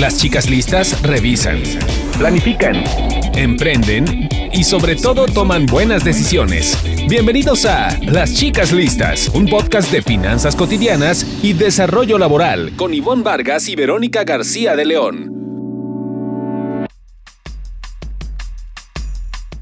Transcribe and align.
Las 0.00 0.16
chicas 0.16 0.48
listas 0.48 1.02
revisan, 1.02 1.62
planifican, 2.16 2.82
emprenden 3.36 4.30
y 4.50 4.64
sobre 4.64 4.96
todo 4.96 5.26
toman 5.26 5.66
buenas 5.66 6.04
decisiones. 6.04 6.74
Bienvenidos 7.06 7.66
a 7.66 7.98
Las 8.00 8.32
chicas 8.32 8.72
listas, 8.72 9.28
un 9.34 9.46
podcast 9.46 9.92
de 9.92 10.00
finanzas 10.00 10.56
cotidianas 10.56 11.26
y 11.42 11.52
desarrollo 11.52 12.16
laboral 12.16 12.72
con 12.76 12.94
Ivonne 12.94 13.22
Vargas 13.22 13.68
y 13.68 13.76
Verónica 13.76 14.24
García 14.24 14.74
de 14.74 14.86
León. 14.86 15.40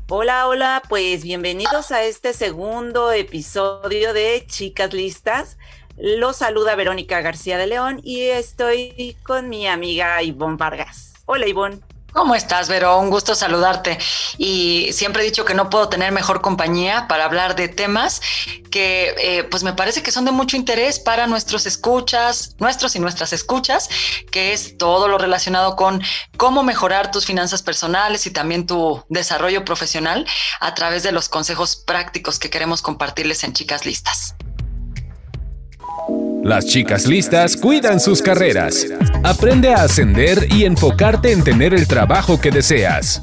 Hola, 0.09 0.47
hola, 0.47 0.83
pues 0.89 1.25
bienvenidos 1.25 1.91
a 1.91 2.05
este 2.05 2.33
segundo 2.33 3.11
episodio 3.11 4.13
de 4.13 4.45
Chicas 4.47 4.95
Listas. 4.95 5.59
Los 6.01 6.37
saluda 6.37 6.77
Verónica 6.77 7.21
García 7.23 7.59
de 7.59 7.67
León 7.67 8.01
y 8.05 8.23
estoy 8.27 9.17
con 9.25 9.49
mi 9.49 9.67
amiga 9.67 10.23
Ivonne 10.23 10.57
Vargas. 10.57 11.15
Hola, 11.27 11.49
Ivonne. 11.49 11.81
¿Cómo 12.13 12.35
estás, 12.35 12.69
Vero? 12.69 12.99
Un 12.99 13.11
gusto 13.11 13.35
saludarte. 13.35 13.99
Y 14.39 14.91
siempre 14.93 15.23
he 15.23 15.27
dicho 15.27 15.45
que 15.45 15.55
no 15.55 15.69
puedo 15.69 15.89
tener 15.89 16.11
mejor 16.13 16.41
compañía 16.41 17.07
para 17.09 17.25
hablar 17.25 17.55
de 17.55 17.69
temas 17.69 18.23
que, 18.71 19.15
eh, 19.19 19.45
pues, 19.45 19.63
me 19.63 19.73
parece 19.73 20.03
que 20.03 20.13
son 20.13 20.25
de 20.25 20.31
mucho 20.31 20.57
interés 20.57 21.01
para 21.01 21.27
nuestros 21.27 21.67
escuchas, 21.67 22.55
nuestros 22.59 22.97
y 22.97 23.01
nuestras 23.01 23.33
escuchas, 23.33 23.89
que 24.31 24.53
es 24.53 24.79
todo 24.79 25.09
lo 25.09 25.19
relacionado 25.19 25.77
con 25.77 26.03
cómo 26.37 26.63
mejorar 26.63 27.11
tus 27.11 27.27
finanzas 27.27 27.63
personales 27.63 28.27
y 28.27 28.31
también 28.31 28.67
tu 28.67 29.05
desarrollo 29.09 29.65
profesional 29.65 30.27
a 30.61 30.75
través 30.75 31.03
de 31.03 31.13
los 31.13 31.29
consejos 31.29 31.77
prácticos 31.77 32.39
que 32.39 32.51
queremos 32.51 32.83
compartirles 32.83 33.43
en 33.45 33.53
Chicas 33.53 33.85
Listas. 33.85 34.35
Las 36.43 36.67
chicas 36.67 37.07
listas 37.07 37.57
cuidan 37.57 38.01
sus 38.01 38.23
carreras. 38.23 38.87
Aprende 39.25 39.71
a 39.75 39.83
ascender 39.83 40.47
y 40.51 40.65
enfocarte 40.65 41.33
en 41.33 41.43
tener 41.43 41.75
el 41.75 41.87
trabajo 41.87 42.41
que 42.41 42.51
deseas. 42.51 43.23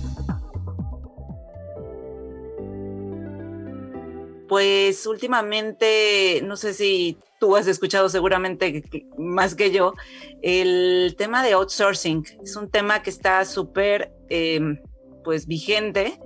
Pues 4.47 5.07
últimamente, 5.07 6.41
no 6.43 6.55
sé 6.57 6.73
si 6.73 7.17
tú 7.39 7.55
has 7.55 7.67
escuchado 7.67 8.09
seguramente 8.09 8.83
más 9.17 9.55
que 9.55 9.71
yo, 9.71 9.93
el 10.41 11.15
tema 11.17 11.43
de 11.43 11.53
outsourcing 11.53 12.23
es 12.43 12.55
un 12.55 12.69
tema 12.69 13.01
que 13.01 13.09
está 13.09 13.43
súper 13.45 14.11
em, 14.29 14.79
pues 15.23 15.47
vigente 15.47 16.19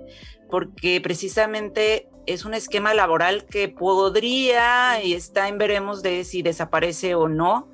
porque 0.50 1.00
precisamente 1.02 2.09
es 2.30 2.45
un 2.45 2.53
esquema 2.53 2.94
laboral 2.94 3.45
que 3.45 3.69
podría 3.69 5.03
y 5.03 5.13
está 5.13 5.47
en 5.47 5.58
veremos 5.58 6.03
de 6.03 6.23
si 6.23 6.41
desaparece 6.41 7.16
o 7.16 7.27
no, 7.27 7.69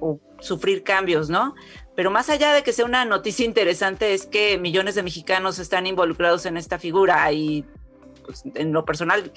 o 0.00 0.18
sufrir 0.40 0.82
cambios, 0.82 1.28
¿no? 1.28 1.54
Pero 1.94 2.10
más 2.10 2.30
allá 2.30 2.54
de 2.54 2.62
que 2.62 2.72
sea 2.72 2.86
una 2.86 3.04
noticia 3.04 3.44
interesante, 3.44 4.14
es 4.14 4.26
que 4.26 4.56
millones 4.56 4.94
de 4.94 5.02
mexicanos 5.02 5.58
están 5.58 5.86
involucrados 5.86 6.46
en 6.46 6.56
esta 6.56 6.78
figura 6.78 7.30
y 7.30 7.66
pues, 8.24 8.42
en 8.54 8.72
lo 8.72 8.84
personal, 8.84 9.32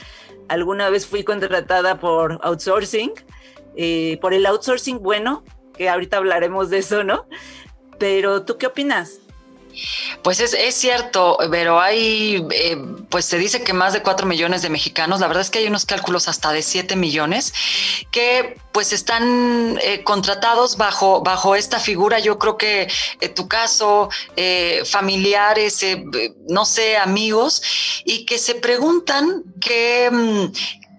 alguna 0.48 0.90
vez 0.90 1.06
fui 1.06 1.24
contratada 1.24 2.00
por 2.00 2.40
outsourcing, 2.42 3.12
eh, 3.76 4.18
por 4.22 4.34
el 4.34 4.46
outsourcing 4.46 5.02
bueno, 5.04 5.44
que 5.76 5.90
ahorita 5.90 6.18
hablaremos 6.18 6.70
de 6.70 6.78
eso, 6.78 7.04
¿no? 7.04 7.26
Pero 8.00 8.44
tú 8.44 8.58
qué 8.58 8.68
opinas? 8.68 9.20
Pues 10.22 10.40
es, 10.40 10.76
cierto, 10.76 11.38
pero 11.52 11.80
hay, 11.80 12.46
eh, 12.52 12.78
pues 13.10 13.26
se 13.26 13.38
dice 13.38 13.64
que 13.64 13.74
más 13.74 13.94
de 13.94 14.02
4 14.02 14.26
millones 14.26 14.62
de 14.62 14.70
mexicanos, 14.70 15.20
la 15.20 15.28
verdad 15.28 15.42
es 15.42 15.50
que 15.50 15.60
hay 15.60 15.68
unos 15.68 15.86
cálculos 15.86 16.28
hasta 16.28 16.52
de 16.52 16.62
7 16.62 16.96
millones, 16.96 17.54
que 18.12 18.58
pues 18.72 18.94
están 18.94 19.78
eh, 19.82 20.04
contratados 20.04 20.78
bajo, 20.78 21.22
bajo 21.22 21.56
esta 21.56 21.80
figura. 21.80 22.20
Yo 22.20 22.40
creo 22.40 22.58
que 22.58 22.88
en 23.22 23.34
tu 23.34 23.48
caso, 23.48 24.10
eh, 24.36 24.84
familiares, 24.86 25.86
no 26.48 26.66
sé, 26.66 26.98
amigos, 26.98 27.62
y 28.06 28.26
que 28.26 28.38
se 28.38 28.56
preguntan 28.56 29.44
que 29.60 30.10
mm, 30.12 30.46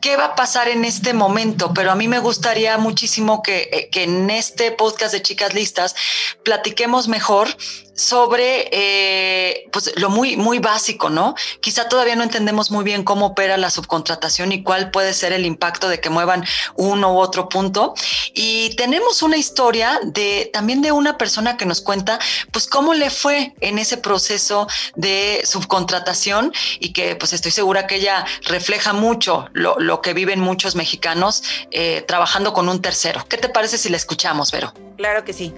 qué 0.05 0.19
va 0.19 0.27
a 0.27 0.35
pasar 0.35 0.69
en 0.69 0.85
este 0.85 1.15
momento, 1.15 1.73
pero 1.73 1.91
a 1.91 1.95
mí 1.95 2.09
me 2.09 2.19
gustaría 2.19 2.77
muchísimo 2.77 3.43
que, 3.43 3.89
que 3.91 4.03
en 4.03 4.29
este 4.29 4.71
podcast 4.71 5.15
de 5.15 5.23
Chicas 5.23 5.55
Listas 5.55 5.97
platiquemos 6.43 7.09
mejor 7.09 7.49
sobre 7.95 8.69
eh, 8.73 9.69
pues 9.73 9.93
lo 9.97 10.11
muy, 10.11 10.37
muy 10.37 10.59
básico, 10.59 11.11
¿no? 11.11 11.35
Quizá 11.61 11.89
todavía 11.89 12.17
no 12.17 12.23
entendemos 12.23 12.71
muy 12.71 12.85
bien 12.85 13.05
cómo 13.05 13.27
opera 13.27 13.57
la 13.57 13.71
subcontratación 13.71 14.53
y 14.53 14.63
cuál 14.63 14.91
puede 14.91 15.15
ser 15.15 15.33
el 15.33 15.47
impacto 15.47 15.89
de 15.89 16.01
que 16.01 16.11
muevan 16.11 16.45
uno 16.75 17.15
u 17.15 17.19
otro 17.19 17.49
punto. 17.49 17.95
Y 18.35 18.75
tenemos 18.77 19.23
una 19.23 19.37
historia 19.37 20.01
de 20.03 20.51
también 20.53 20.83
de 20.83 20.93
una 20.93 21.17
persona 21.17 21.57
que 21.57 21.67
nos 21.67 21.81
cuenta, 21.81 22.19
pues 22.53 22.67
cómo 22.67 22.95
le 22.95 23.11
fue 23.11 23.55
en 23.61 23.79
ese 23.79 23.97
proceso 23.97 24.67
de 24.97 25.43
subcontratación 25.45 26.53
y 26.81 26.93
que 26.93 27.17
pues 27.17 27.33
estoy 27.33 27.53
segura 27.53 27.87
que 27.87 27.97
ella 27.97 28.25
refleja 28.43 28.93
mucho 28.93 29.49
lo, 29.53 29.79
lo 29.79 30.01
que 30.01 30.15
viven 30.15 30.41
muchos 30.41 30.75
mexicanos 30.75 31.43
eh, 31.71 32.05
trabajando 32.07 32.53
con 32.53 32.69
un 32.69 32.83
tercero. 32.83 33.25
¿Qué 33.29 33.37
te 33.37 33.49
parece 33.49 33.79
si 33.79 33.89
la 33.89 33.97
escuchamos, 33.97 34.51
Vero? 34.51 34.73
Claro 34.97 35.25
que 35.25 35.33
sí. 35.33 35.53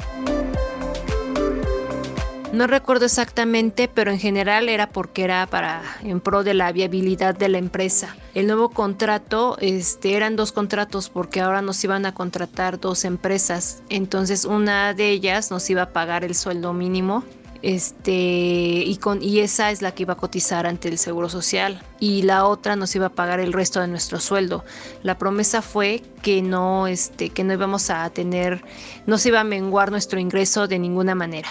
No 2.57 2.67
recuerdo 2.67 3.05
exactamente, 3.05 3.87
pero 3.87 4.11
en 4.11 4.19
general 4.19 4.71
era 4.71 4.89
porque 4.89 5.25
era 5.25 5.47
para 5.47 5.83
en 6.03 6.21
pro 6.21 6.43
de 6.43 6.55
la 6.55 6.73
viabilidad 6.73 7.35
de 7.35 7.51
la 7.51 7.59
empresa. 7.59 8.17
El 8.33 8.47
nuevo 8.47 8.71
contrato, 8.71 9.59
este, 9.61 10.15
eran 10.15 10.37
dos 10.37 10.53
contratos 10.53 11.11
porque 11.11 11.43
ahora 11.43 11.61
nos 11.61 11.85
iban 11.85 12.07
a 12.07 12.15
contratar 12.15 12.81
dos 12.81 13.05
empresas. 13.05 13.83
Entonces 13.91 14.47
una 14.47 14.95
de 14.95 15.11
ellas 15.11 15.51
nos 15.51 15.69
iba 15.69 15.83
a 15.83 15.91
pagar 15.91 16.25
el 16.25 16.35
sueldo 16.35 16.73
mínimo 16.73 17.25
este 17.61 18.13
y 18.13 18.97
con 19.03 19.23
y 19.23 19.41
esa 19.41 19.71
es 19.71 19.83
la 19.83 19.93
que 19.93 20.05
iba 20.05 20.15
a 20.15 20.17
cotizar 20.17 20.67
ante 20.67 20.89
el 20.89 20.97
Seguro 20.97 21.29
Social 21.29 21.83
y 22.01 22.23
la 22.23 22.47
otra 22.47 22.75
nos 22.75 22.97
iba 22.97 23.09
a 23.09 23.11
pagar 23.11 23.39
el 23.39 23.53
resto 23.53 23.83
de 23.83 23.89
nuestro 23.89 24.19
sueldo. 24.19 24.65
La 25.03 25.19
promesa 25.19 25.61
fue 25.61 26.03
que 26.23 26.41
no 26.41 26.87
este 26.87 27.29
que 27.29 27.45
no 27.45 27.53
íbamos 27.53 27.91
a 27.91 28.09
tener 28.09 28.65
no 29.05 29.19
se 29.19 29.29
iba 29.29 29.41
a 29.41 29.45
menguar 29.45 29.91
nuestro 29.91 30.19
ingreso 30.19 30.69
de 30.69 30.79
ninguna 30.79 31.15
manera. 31.15 31.51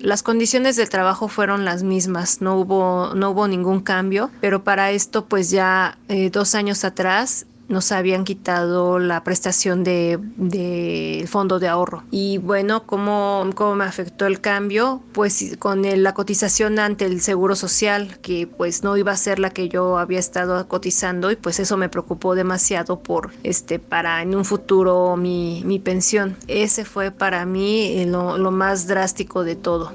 Las 0.00 0.22
condiciones 0.22 0.76
de 0.76 0.86
trabajo 0.86 1.28
fueron 1.28 1.66
las 1.66 1.82
mismas, 1.82 2.40
no 2.40 2.56
hubo, 2.56 3.14
no 3.14 3.30
hubo 3.30 3.46
ningún 3.46 3.80
cambio, 3.80 4.30
pero 4.40 4.64
para 4.64 4.90
esto 4.90 5.26
pues 5.26 5.50
ya 5.50 5.98
eh, 6.08 6.30
dos 6.30 6.54
años 6.54 6.84
atrás 6.84 7.46
nos 7.68 7.92
habían 7.92 8.24
quitado 8.24 8.98
la 8.98 9.22
prestación 9.24 9.84
del 9.84 10.20
de, 10.36 11.26
fondo 11.28 11.58
de 11.58 11.68
ahorro. 11.68 12.02
Y 12.10 12.38
bueno, 12.38 12.84
¿cómo, 12.86 13.48
¿cómo, 13.54 13.74
me 13.76 13.84
afectó 13.84 14.26
el 14.26 14.40
cambio? 14.40 15.02
Pues 15.12 15.56
con 15.58 15.82
la 16.02 16.14
cotización 16.14 16.78
ante 16.78 17.04
el 17.04 17.20
Seguro 17.20 17.54
Social, 17.54 18.18
que 18.20 18.46
pues 18.46 18.82
no 18.82 18.96
iba 18.96 19.12
a 19.12 19.16
ser 19.16 19.38
la 19.38 19.50
que 19.50 19.68
yo 19.68 19.98
había 19.98 20.18
estado 20.18 20.66
cotizando 20.68 21.30
y 21.30 21.36
pues 21.36 21.60
eso 21.60 21.76
me 21.76 21.88
preocupó 21.88 22.34
demasiado 22.34 23.00
por 23.00 23.30
este 23.42 23.78
para 23.78 24.22
en 24.22 24.34
un 24.34 24.44
futuro 24.44 25.16
mi, 25.16 25.62
mi 25.64 25.78
pensión. 25.78 26.36
Ese 26.46 26.84
fue 26.84 27.10
para 27.10 27.44
mí 27.44 28.04
lo, 28.06 28.38
lo 28.38 28.50
más 28.50 28.86
drástico 28.86 29.44
de 29.44 29.56
todo 29.56 29.92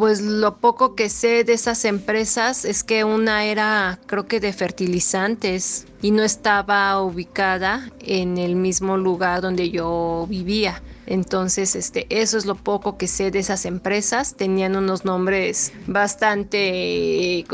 pues 0.00 0.22
lo 0.22 0.56
poco 0.56 0.94
que 0.94 1.10
sé 1.10 1.44
de 1.44 1.52
esas 1.52 1.84
empresas 1.84 2.64
es 2.64 2.84
que 2.84 3.04
una 3.04 3.44
era 3.44 3.98
creo 4.06 4.26
que 4.26 4.40
de 4.40 4.54
fertilizantes 4.54 5.86
y 6.00 6.10
no 6.10 6.22
estaba 6.22 7.02
ubicada 7.02 7.90
en 8.00 8.38
el 8.38 8.56
mismo 8.56 8.96
lugar 8.96 9.42
donde 9.42 9.68
yo 9.68 10.24
vivía. 10.26 10.82
Entonces, 11.04 11.76
este, 11.76 12.06
eso 12.08 12.38
es 12.38 12.46
lo 12.46 12.54
poco 12.54 12.96
que 12.96 13.08
sé 13.08 13.30
de 13.30 13.40
esas 13.40 13.66
empresas. 13.66 14.36
Tenían 14.36 14.74
unos 14.74 15.04
nombres 15.04 15.70
bastante 15.86 17.44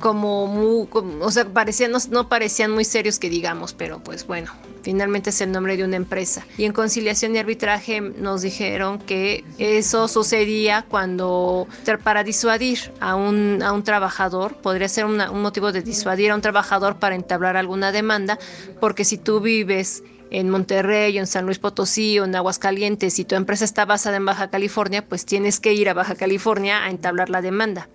como, 0.00 0.46
muy, 0.46 0.88
o 1.20 1.30
sea, 1.30 1.44
parecían, 1.52 1.92
no, 2.10 2.30
parecían 2.30 2.70
muy 2.70 2.86
serios 2.86 3.18
que 3.18 3.28
digamos, 3.28 3.74
pero 3.74 3.98
pues 3.98 4.26
bueno, 4.26 4.50
finalmente 4.82 5.30
es 5.30 5.40
el 5.40 5.52
nombre 5.52 5.76
de 5.76 5.84
una 5.84 5.96
empresa. 5.96 6.44
Y 6.58 6.64
en 6.64 6.72
conciliación 6.72 7.34
y 7.34 7.38
arbitraje 7.38 8.00
nos 8.00 8.42
dijeron 8.42 8.98
que 8.98 9.44
eso 9.58 10.08
sucedía 10.08 10.84
cuando, 10.88 11.66
para 12.02 12.24
disuadir 12.24 12.92
a 13.00 13.16
un, 13.16 13.62
a 13.62 13.72
un 13.72 13.82
trabajador, 13.82 14.56
podría 14.56 14.88
ser 14.88 15.04
un 15.04 15.42
motivo 15.42 15.72
de 15.72 15.82
disuadir 15.82 16.30
a 16.30 16.34
un 16.34 16.40
trabajador 16.40 16.96
para 16.96 17.14
entablar 17.14 17.56
alguna 17.56 17.92
demanda, 17.92 18.38
porque 18.80 19.04
si 19.04 19.18
tú 19.18 19.40
vives 19.40 20.02
en 20.30 20.48
Monterrey, 20.48 21.18
en 21.18 21.26
San 21.26 21.44
Luis 21.44 21.58
Potosí 21.58 22.18
o 22.18 22.24
en 22.24 22.34
Aguascalientes, 22.34 23.14
si 23.14 23.24
tu 23.24 23.34
empresa 23.34 23.64
está 23.64 23.84
basada 23.84 24.16
en 24.16 24.24
Baja 24.24 24.48
California, 24.48 25.04
pues 25.06 25.24
tienes 25.26 25.60
que 25.60 25.72
ir 25.74 25.88
a 25.88 25.94
Baja 25.94 26.14
California 26.14 26.84
a 26.84 26.90
entablar 26.90 27.30
la 27.30 27.42
demanda. 27.42 27.88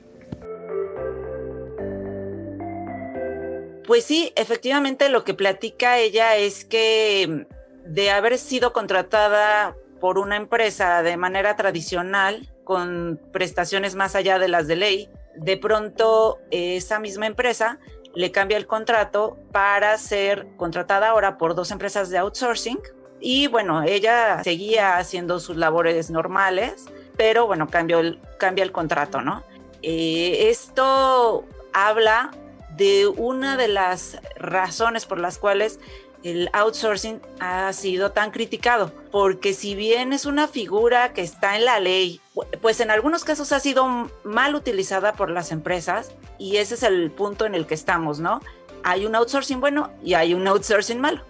Pues 3.87 4.03
sí, 4.03 4.33
efectivamente 4.35 5.09
lo 5.09 5.23
que 5.23 5.33
platica 5.33 5.99
ella 5.99 6.35
es 6.37 6.65
que 6.65 7.47
de 7.85 8.11
haber 8.11 8.37
sido 8.37 8.73
contratada 8.73 9.75
por 9.99 10.17
una 10.17 10.37
empresa 10.37 11.03
de 11.03 11.17
manera 11.17 11.55
tradicional, 11.55 12.51
con 12.63 13.21
prestaciones 13.31 13.95
más 13.95 14.15
allá 14.15 14.39
de 14.39 14.47
las 14.47 14.67
de 14.67 14.75
ley, 14.75 15.09
de 15.35 15.57
pronto 15.57 16.39
esa 16.49 16.99
misma 16.99 17.27
empresa 17.27 17.79
le 18.15 18.31
cambia 18.31 18.57
el 18.57 18.65
contrato 18.65 19.37
para 19.51 19.97
ser 19.97 20.47
contratada 20.57 21.09
ahora 21.09 21.37
por 21.37 21.53
dos 21.53 21.69
empresas 21.71 22.09
de 22.09 22.17
outsourcing 22.17 22.79
Y 23.19 23.47
bueno, 23.47 23.83
ella 23.83 24.43
seguía 24.43 24.97
haciendo 24.97 25.39
sus 25.39 25.57
labores 25.57 26.09
normales, 26.09 26.85
pero 27.17 27.45
bueno, 27.45 27.67
cambió 27.67 27.99
el, 27.99 28.19
cambia 28.39 28.63
el 28.63 28.71
contrato, 28.71 29.21
¿no? 29.21 29.43
Eh, 29.81 30.49
esto 30.49 31.45
habla 31.73 32.31
de 32.75 33.07
una 33.07 33.57
de 33.57 33.67
las 33.67 34.19
razones 34.37 35.05
por 35.05 35.19
las 35.19 35.37
cuales 35.37 35.79
el 36.23 36.49
outsourcing 36.53 37.21
ha 37.39 37.71
sido 37.73 38.11
tan 38.11 38.31
criticado, 38.31 38.91
porque 39.11 39.53
si 39.53 39.75
bien 39.75 40.11
es 40.11 40.25
una 40.25 40.47
figura 40.47 41.13
que 41.13 41.21
está 41.21 41.55
en 41.55 41.65
la 41.65 41.79
ley, 41.79 42.19
pues 42.61 42.79
en 42.79 42.89
algunos 42.89 43.23
casos 43.23 43.51
ha 43.51 43.59
sido 43.59 44.09
mal 44.23 44.55
utilizada 44.55 45.13
por 45.13 45.29
las 45.29 45.51
empresas 45.51 46.11
y 46.39 46.57
ese 46.57 46.73
es 46.73 46.83
el 46.83 47.11
punto 47.11 47.45
en 47.45 47.53
el 47.53 47.67
que 47.67 47.75
estamos, 47.75 48.19
¿no? 48.19 48.41
Hay 48.83 49.05
un 49.05 49.15
outsourcing 49.15 49.59
bueno 49.59 49.91
y 50.03 50.15
hay 50.15 50.33
un 50.33 50.47
outsourcing 50.47 50.99
malo, 50.99 51.21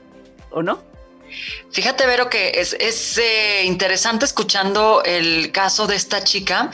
¿o 0.49 0.63
no? 0.63 0.79
Fíjate, 1.71 2.05
Vero, 2.05 2.29
que 2.29 2.51
es, 2.55 3.17
eh, 3.17 3.63
interesante 3.65 4.25
escuchando 4.25 5.03
el 5.03 5.51
caso 5.51 5.87
de 5.87 5.95
esta 5.95 6.23
chica 6.23 6.71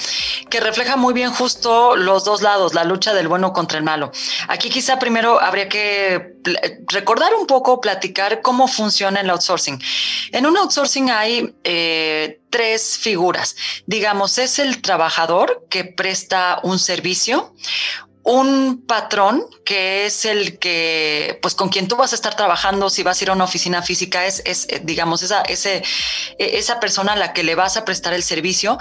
que 0.50 0.60
refleja 0.60 0.96
muy 0.96 1.14
bien 1.14 1.32
justo 1.32 1.96
los 1.96 2.24
dos 2.24 2.42
lados, 2.42 2.74
la 2.74 2.84
lucha 2.84 3.14
del 3.14 3.28
bueno 3.28 3.52
contra 3.52 3.78
el 3.78 3.84
malo. 3.84 4.12
Aquí 4.48 4.70
quizá 4.70 5.00
primero 5.00 5.42
habría 5.42 5.68
que 5.68 6.36
recordar 6.88 7.34
un 7.34 7.48
poco, 7.48 7.82
platicar 7.82 8.42
cómo 8.42 8.68
funciona 8.68 9.22
el 9.22 9.30
outsourcing. 9.30 9.82
En 10.32 10.46
un 10.46 10.58
outsourcing 10.58 11.10
hay 11.10 11.56
eh, 11.64 12.40
tres 12.50 12.98
figuras. 12.98 13.56
Digamos, 13.88 14.38
es 14.38 14.60
el 14.60 14.82
trabajador 14.82 15.66
que 15.70 15.84
presta 15.86 16.60
un 16.64 16.78
servicio, 16.78 17.56
un 18.24 18.86
patrón 18.86 19.46
que 19.66 20.06
es 20.06 20.26
el 20.26 20.60
que, 20.60 21.40
pues 21.42 21.56
con 21.56 21.70
quien 21.70 21.88
tú 21.88 21.96
vas 21.96 22.12
a 22.12 22.16
estar 22.16 22.36
trabajando, 22.36 22.90
si 22.90 23.04
vas 23.04 23.20
a 23.20 23.24
ir 23.24 23.30
a 23.30 23.34
una 23.34 23.46
oficina 23.46 23.82
física, 23.82 24.26
es, 24.26 24.42
es 24.46 24.68
eh, 24.70 24.82
digamos, 24.84 25.24
esa, 25.24 25.42
ese, 25.42 25.78
e, 26.38 26.58
esa 26.58 26.80
persona 26.80 27.14
a 27.14 27.16
la 27.16 27.34
que 27.34 27.44
le 27.44 27.56
vas 27.56 27.78
a 27.78 27.86
prestar 27.86 28.14
el 28.14 28.24
servicio. 28.24 28.78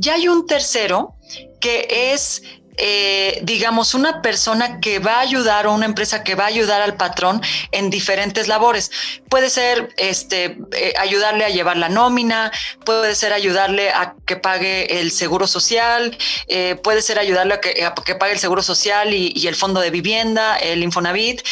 Y 0.00 0.08
hay 0.08 0.28
un 0.28 0.46
tercero 0.46 1.16
que 1.60 2.12
es 2.12 2.42
eh, 2.76 3.38
digamos, 3.42 3.94
una 3.94 4.20
persona 4.20 4.80
que 4.80 4.98
va 4.98 5.16
a 5.16 5.20
ayudar 5.20 5.66
o 5.66 5.72
una 5.72 5.86
empresa 5.86 6.24
que 6.24 6.34
va 6.34 6.44
a 6.44 6.48
ayudar 6.48 6.82
al 6.82 6.96
patrón 6.96 7.40
en 7.70 7.88
diferentes 7.88 8.48
labores. 8.48 8.90
Puede 9.28 9.48
ser 9.48 9.90
este, 9.96 10.58
eh, 10.72 10.94
ayudarle 10.98 11.44
a 11.44 11.50
llevar 11.50 11.76
la 11.76 11.88
nómina, 11.88 12.50
puede 12.84 13.14
ser 13.14 13.32
ayudarle 13.32 13.90
a 13.90 14.14
que 14.26 14.36
pague 14.36 15.00
el 15.00 15.12
seguro 15.12 15.46
social, 15.46 16.16
eh, 16.48 16.76
puede 16.82 17.00
ser 17.02 17.18
ayudarle 17.18 17.54
a 17.54 17.60
que, 17.60 18.14
pague 18.16 18.32
el 18.32 18.38
seguro 18.40 18.62
social 18.62 19.14
y, 19.14 19.46
el 19.46 19.54
fondo 19.54 19.80
de 19.80 19.90
vivienda, 19.90 20.56
el 20.56 20.82
Infonavit. 20.82 21.42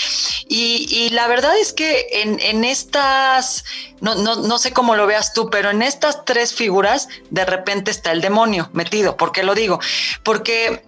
Y, 0.48 1.10
la 1.10 1.26
verdad 1.28 1.56
es 1.58 1.72
que 1.72 2.06
en, 2.12 2.64
estas, 2.64 3.64
no, 4.00 4.14
no 4.14 4.58
sé 4.58 4.72
cómo 4.72 4.96
lo 4.96 5.06
veas 5.06 5.32
tú, 5.34 5.50
pero 5.50 5.70
en 5.70 5.82
estas 5.82 6.24
tres 6.24 6.54
figuras 6.54 7.08
de 7.30 7.44
repente 7.44 7.90
está 7.90 8.12
el 8.12 8.20
demonio 8.20 8.70
metido. 8.72 9.16
¿Por 9.16 9.32
qué 9.32 9.42
lo 9.42 9.54
digo? 9.54 9.78
Porque 10.22 10.82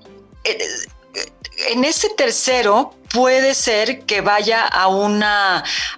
en 0.44 1.84
ese 1.84 2.10
tercero 2.10 2.94
puede 3.12 3.54
ser 3.54 4.00
que 4.06 4.20
vaya 4.20 4.66
a 4.66 4.88
un 4.88 5.22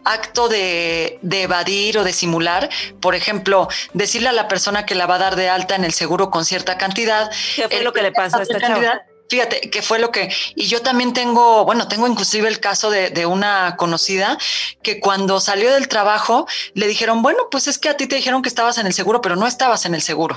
acto 0.05 0.49
de, 0.49 1.19
evadir 1.23 1.99
o 1.99 2.05
de 2.05 2.13
simular, 2.13 2.69
por 3.01 3.15
ejemplo, 3.15 3.69
decirle 3.95 4.29
a 4.29 4.33
la 4.33 4.49
persona 4.49 4.85
que 4.85 4.95
la 4.95 5.07
va 5.07 5.17
a 5.17 5.19
dar 5.19 5.37
de 5.37 5.49
alta 5.49 5.75
en 5.75 5.85
el 5.85 5.93
seguro 5.93 6.31
con 6.31 6.45
cierta 6.45 6.77
cantidad. 6.77 7.31
¿Qué 7.55 7.69
fue 7.69 7.83
lo 7.83 7.93
que 7.93 8.03
le 8.03 8.13
pasó 8.13 8.39
a 8.39 8.43
esta 8.43 8.61
chava? 8.61 9.03
Fíjate, 9.29 9.71
que 9.71 9.83
fue 9.83 9.99
lo 9.99 10.13
que, 10.13 10.33
y 10.55 10.67
yo 10.67 10.83
también 10.83 11.13
tengo, 11.13 11.65
bueno, 11.65 11.89
tengo 11.89 12.07
inclusive 12.07 12.47
el 12.47 12.61
caso 12.61 12.91
de, 12.91 13.27
una 13.27 13.75
conocida 13.77 14.39
que 14.83 15.01
cuando 15.01 15.41
salió 15.41 15.73
del 15.73 15.89
trabajo 15.89 16.47
le 16.75 16.87
dijeron, 16.87 17.23
bueno, 17.23 17.49
pues 17.51 17.67
es 17.67 17.79
que 17.79 17.89
a 17.89 17.97
ti 17.97 18.07
te 18.07 18.15
dijeron 18.15 18.41
que 18.43 18.49
estabas 18.49 18.79
en 18.79 18.87
el 18.87 18.93
seguro, 18.93 19.21
pero 19.21 19.35
no 19.35 19.49
estabas 19.49 19.85
en 19.85 19.97
el 19.97 20.03
seguro. 20.03 20.37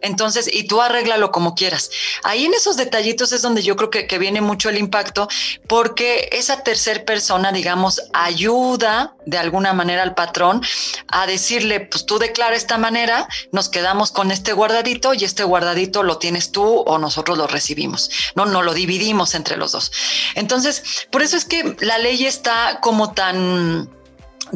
Entonces, 0.00 0.48
y 0.52 0.64
tú 0.64 0.80
arréglalo 0.80 1.30
como 1.30 1.54
quieras. 1.54 1.90
Ahí 2.22 2.44
en 2.46 2.54
esos 2.54 2.76
detallitos 2.76 3.32
es 3.32 3.42
donde 3.42 3.62
yo 3.62 3.76
creo 3.76 3.90
que, 3.90 4.06
que 4.06 4.18
viene 4.18 4.40
mucho 4.40 4.68
el 4.68 4.78
impacto, 4.78 5.28
porque 5.66 6.28
esa 6.32 6.62
tercer 6.62 7.04
persona, 7.04 7.52
digamos, 7.52 8.02
ayuda 8.12 9.14
de 9.26 9.38
alguna 9.38 9.72
manera 9.72 10.02
al 10.02 10.14
patrón 10.14 10.62
a 11.08 11.26
decirle, 11.26 11.80
pues 11.80 12.06
tú 12.06 12.18
declara 12.18 12.56
esta 12.56 12.78
manera, 12.78 13.28
nos 13.52 13.68
quedamos 13.68 14.12
con 14.12 14.30
este 14.30 14.52
guardadito 14.52 15.14
y 15.14 15.24
este 15.24 15.44
guardadito 15.44 16.02
lo 16.02 16.18
tienes 16.18 16.52
tú 16.52 16.64
o 16.64 16.98
nosotros 16.98 17.36
lo 17.36 17.46
recibimos. 17.46 18.10
No, 18.34 18.46
no 18.46 18.62
lo 18.62 18.74
dividimos 18.74 19.34
entre 19.34 19.56
los 19.56 19.72
dos. 19.72 19.92
Entonces, 20.34 21.06
por 21.10 21.22
eso 21.22 21.36
es 21.36 21.44
que 21.44 21.76
la 21.80 21.98
ley 21.98 22.26
está 22.26 22.80
como 22.80 23.12
tan 23.12 23.90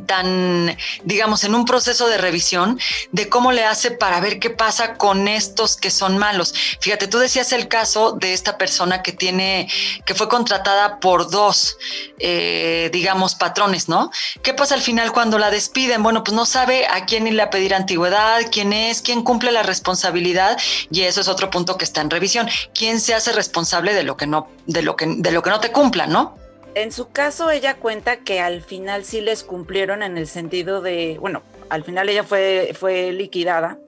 tan, 0.06 0.76
digamos, 1.04 1.44
en 1.44 1.54
un 1.54 1.64
proceso 1.64 2.08
de 2.08 2.18
revisión 2.18 2.78
de 3.10 3.28
cómo 3.28 3.52
le 3.52 3.64
hace 3.64 3.90
para 3.90 4.20
ver 4.20 4.38
qué 4.38 4.50
pasa 4.50 4.94
con 4.94 5.28
estos 5.28 5.76
que 5.76 5.90
son 5.90 6.18
malos. 6.18 6.54
Fíjate, 6.80 7.08
tú 7.08 7.18
decías 7.18 7.52
el 7.52 7.68
caso 7.68 8.12
de 8.12 8.32
esta 8.32 8.58
persona 8.58 9.02
que 9.02 9.12
tiene, 9.12 9.68
que 10.04 10.14
fue 10.14 10.28
contratada 10.28 11.00
por 11.00 11.30
dos, 11.30 11.76
eh, 12.18 12.90
digamos, 12.92 13.34
patrones, 13.34 13.88
¿no? 13.88 14.10
¿Qué 14.42 14.54
pasa 14.54 14.74
al 14.74 14.82
final 14.82 15.12
cuando 15.12 15.38
la 15.38 15.50
despiden? 15.50 16.02
Bueno, 16.02 16.24
pues 16.24 16.34
no 16.34 16.46
sabe 16.46 16.86
a 16.86 17.04
quién 17.04 17.26
irle 17.26 17.42
a 17.42 17.50
pedir 17.50 17.74
antigüedad, 17.74 18.42
quién 18.50 18.72
es, 18.72 19.02
quién 19.02 19.22
cumple 19.22 19.52
la 19.52 19.62
responsabilidad 19.62 20.58
y 20.90 21.02
eso 21.02 21.20
es 21.20 21.28
otro 21.28 21.50
punto 21.50 21.76
que 21.76 21.84
está 21.84 22.00
en 22.00 22.10
revisión. 22.10 22.48
¿Quién 22.74 23.00
se 23.00 23.14
hace 23.14 23.32
responsable 23.32 23.94
de 23.94 24.02
lo 24.02 24.16
que 24.16 24.26
no, 24.26 24.48
de 24.66 24.82
lo 24.82 24.96
que, 24.96 25.06
de 25.06 25.30
lo 25.30 25.42
que 25.42 25.50
no 25.50 25.60
te 25.60 25.72
cumpla, 25.72 26.06
¿no? 26.06 26.41
En 26.74 26.90
su 26.90 27.10
caso, 27.10 27.50
ella 27.50 27.76
cuenta 27.76 28.18
que 28.24 28.40
al 28.40 28.62
final 28.62 29.04
sí 29.04 29.20
les 29.20 29.44
cumplieron 29.44 30.02
en 30.02 30.16
el 30.16 30.26
sentido 30.26 30.80
de, 30.80 31.18
bueno, 31.20 31.42
al 31.68 31.84
final 31.84 32.08
ella 32.08 32.24
fue, 32.24 32.72
fue 32.74 33.12
liquidada 33.12 33.78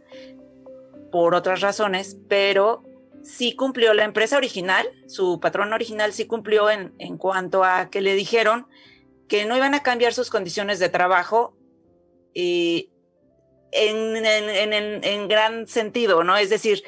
por 1.11 1.35
otras 1.35 1.61
razones, 1.61 2.19
pero 2.29 2.83
sí 3.23 3.55
cumplió 3.55 3.95
la 3.95 4.05
empresa 4.05 4.37
original, 4.37 4.87
su 5.07 5.41
patrón 5.41 5.73
original 5.73 6.13
sí 6.13 6.27
cumplió 6.27 6.71
en, 6.71 6.95
en 6.99 7.17
cuanto 7.17 7.65
a 7.65 7.89
que 7.89 8.03
le 8.03 8.15
dijeron 8.15 8.67
que 9.29 9.47
no 9.47 9.57
iban 9.57 9.75
a 9.75 9.83
cambiar 9.83 10.13
sus 10.13 10.29
condiciones 10.29 10.79
de 10.79 10.91
trabajo 10.91 11.57
y 12.35 12.91
en, 13.73 14.25
en, 14.25 15.05
en, 15.05 15.29
gran 15.29 15.67
sentido, 15.67 16.23
¿no? 16.23 16.37
Es 16.37 16.51
decir, 16.51 16.85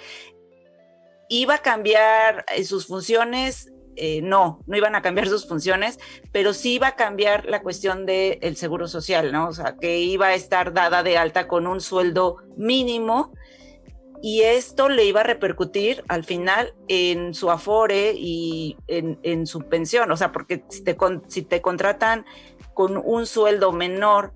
iba 1.28 1.54
a 1.54 1.62
cambiar 1.62 2.44
sus 2.64 2.87
funciones 2.87 3.72
eh, 3.96 4.20
no, 4.22 4.60
no 4.66 4.76
iban 4.76 4.94
a 4.94 5.02
cambiar 5.02 5.28
sus 5.28 5.46
funciones, 5.48 5.98
pero 6.32 6.52
sí 6.52 6.75
iba 6.75 6.88
a 6.88 6.96
cambiar 6.96 7.46
la 7.46 7.62
cuestión 7.62 8.06
del 8.06 8.56
seguro 8.56 8.88
social, 8.88 9.32
¿no? 9.32 9.48
O 9.48 9.52
sea, 9.52 9.76
que 9.81 9.98
iba 9.98 10.28
a 10.28 10.34
estar 10.34 10.72
dada 10.72 11.02
de 11.02 11.19
alta 11.19 11.48
con 11.48 11.66
un 11.66 11.81
sueldo 11.81 12.37
mínimo 12.56 13.32
y 14.23 14.42
esto 14.42 14.88
le 14.88 15.04
iba 15.04 15.20
a 15.20 15.25
repercutir 15.25 16.04
al 16.09 16.25
final 16.25 16.75
en 16.88 17.35
su 17.35 17.50
afore 17.50 18.14
y 18.16 18.76
en, 18.88 19.47
su 19.47 19.61
pensión, 19.61 20.11
o 20.11 20.16
sea, 20.16 20.32
porque 20.32 20.64
si 20.68 20.82
te, 20.82 20.97
si 21.28 21.42
te 21.42 21.61
contratan 21.61 22.25
con 22.75 22.97
un 22.97 23.26
sueldo 23.26 23.73
menor 23.73 24.32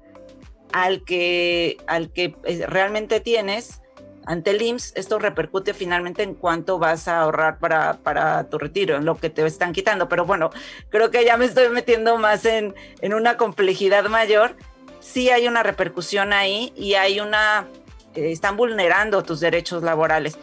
al 0.73 1.05
que, 1.05 1.79
al 1.87 2.13
que 2.13 2.37
eh, 2.45 2.67
realmente 2.67 3.21
tienes, 3.21 3.80
ante 4.27 4.51
el 4.51 4.63
IMSS, 4.63 4.93
esto 4.97 5.19
repercute 5.19 5.75
finalmente 5.75 6.23
en 6.23 6.35
cuánto 6.35 6.79
vas 6.79 7.09
a 7.09 7.21
ahorrar 7.21 7.59
para, 7.59 7.99
para 7.99 8.45
tu 8.49 8.59
retiro, 8.59 8.97
en 8.97 9.05
lo 9.05 9.17
que 9.17 9.31
te 9.31 9.45
están 9.47 9.73
quitando. 9.73 10.09
Pero 10.09 10.25
bueno, 10.25 10.51
creo 10.91 11.11
que 11.11 11.25
ya 11.25 11.37
me 11.37 11.47
estoy 11.47 11.69
metiendo 11.71 12.17
más 12.19 12.45
en, 12.45 12.75
en 13.01 13.15
una 13.15 13.37
complejidad 13.37 14.05
mayor. 14.07 14.57
Sí 15.01 15.31
hay 15.31 15.49
una 15.49 15.63
repercusión 15.63 16.33
ahí 16.33 16.73
y 16.77 16.95
hay 16.95 17.21
una, 17.21 17.67
eh, 18.15 18.33
están 18.33 18.57
vulnerando 18.57 19.23
tus 19.23 19.41
derechos 19.41 19.83
laborales. 19.83 20.39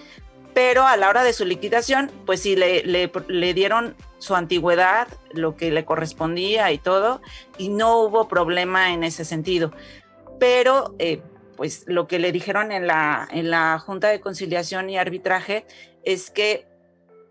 Pero 0.54 0.88
a 0.88 0.98
la 0.98 1.10
hora 1.10 1.24
de 1.24 1.34
su 1.34 1.46
liquidación, 1.46 2.10
pues 2.26 2.42
sí, 2.42 2.56
le, 2.56 2.84
le, 2.84 3.54
dieron 3.54 3.96
su 4.18 4.34
antigüedad, 4.34 5.08
lo 5.32 5.56
que 5.56 5.70
le 5.70 5.86
correspondía 5.86 6.72
y 6.72 6.80
todo, 6.80 7.22
y 7.60 7.70
no 7.70 8.00
hubo 8.00 8.28
problema 8.28 8.92
en 8.92 9.04
ese 9.04 9.24
sentido. 9.24 9.72
Pero 10.40 10.96
eh, 10.98 11.22
pues 11.58 11.84
lo 11.88 12.08
que 12.08 12.20
le 12.20 12.32
dijeron 12.32 12.72
en 12.72 12.88
la, 12.88 13.28
en 13.32 13.50
la 13.50 13.78
Junta 13.80 14.08
de 14.10 14.22
Conciliación 14.22 14.90
y 14.90 14.98
Arbitraje 14.98 15.66
es 16.04 16.30
que 16.30 16.66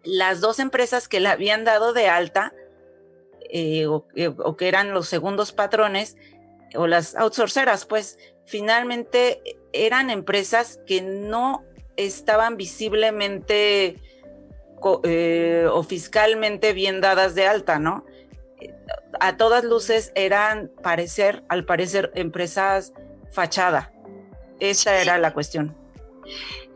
las 0.03 0.41
dos 0.41 0.59
empresas 0.59 1.09
que 1.09 1.21
le 1.21 1.29
habían 1.29 1.65
dado 1.65 1.93
de 1.93 2.09
alta 2.09 2.53
eh, 3.49 3.87
eh, 4.17 4.29
o, 4.29 4.57
que 4.57 4.69
eran 4.69 4.93
los 4.93 5.09
segundos 5.09 5.53
patrones 5.53 6.17
o 6.75 6.87
las 6.87 7.15
outsourceras, 7.15 7.87
pues 7.87 8.19
finalmente 8.45 9.41
eran 9.73 10.11
empresas 10.11 10.81
que 10.87 11.01
no 11.01 11.65
estaban 11.97 12.57
visiblemente 12.57 13.97
eh, 15.05 15.67
o 15.71 15.83
fiscalmente 15.85 16.73
bien 16.73 17.01
dadas 17.01 17.35
de 17.35 17.47
alta, 17.47 17.79
¿no? 17.79 18.05
A 19.21 19.37
todas 19.37 19.65
luces 19.65 20.13
eran 20.15 20.71
parecer, 20.83 21.45
al 21.49 21.65
parecer, 21.65 22.11
empresas 22.15 22.93
fachada. 23.31 23.93
Esa 24.61 25.01
era 25.01 25.19
la 25.19 25.33
cuestión. 25.33 25.75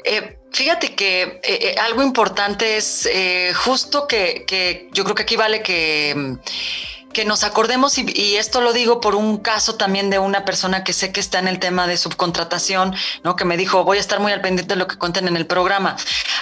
Eh, 0.04 0.38
fíjate 0.52 0.94
que 0.94 1.22
eh, 1.22 1.40
eh, 1.42 1.75
algo 1.80 2.02
importante 2.02 2.76
es 2.76 3.08
justo 3.56 4.06
que, 4.06 4.88
yo 4.92 5.04
creo 5.04 5.14
que 5.14 5.22
aquí 5.22 5.37
vale 5.37 5.62
que, 5.62 6.38
que 7.12 7.25
nos 7.25 7.44
acordemos, 7.44 7.99
y, 7.99 8.37
esto 8.37 8.60
lo 8.60 8.72
digo 8.72 9.00
por 9.00 9.14
un 9.14 9.38
caso 9.38 9.75
también 9.75 10.10
de 10.10 10.18
una 10.18 10.44
persona 10.44 10.84
que 10.84 10.92
sé 10.92 11.12
que 11.12 11.20
está 11.20 11.38
en 11.38 11.49
el 11.49 11.58
tema 11.58 11.87
de 11.87 11.96
subcontratación, 11.96 12.94
¿no? 13.25 13.37
Que 13.37 13.44
me 13.44 13.56
dijo, 13.56 13.84
voy 13.84 13.99
a 13.99 14.00
estar 14.00 14.20
muy 14.20 14.32
al 14.32 14.40
pendiente 14.40 14.75
de 14.75 14.78
lo 14.78 14.87
que 14.87 14.96
cuenten 14.96 15.26
en 15.28 15.37
el 15.37 15.46
programa. 15.46 15.96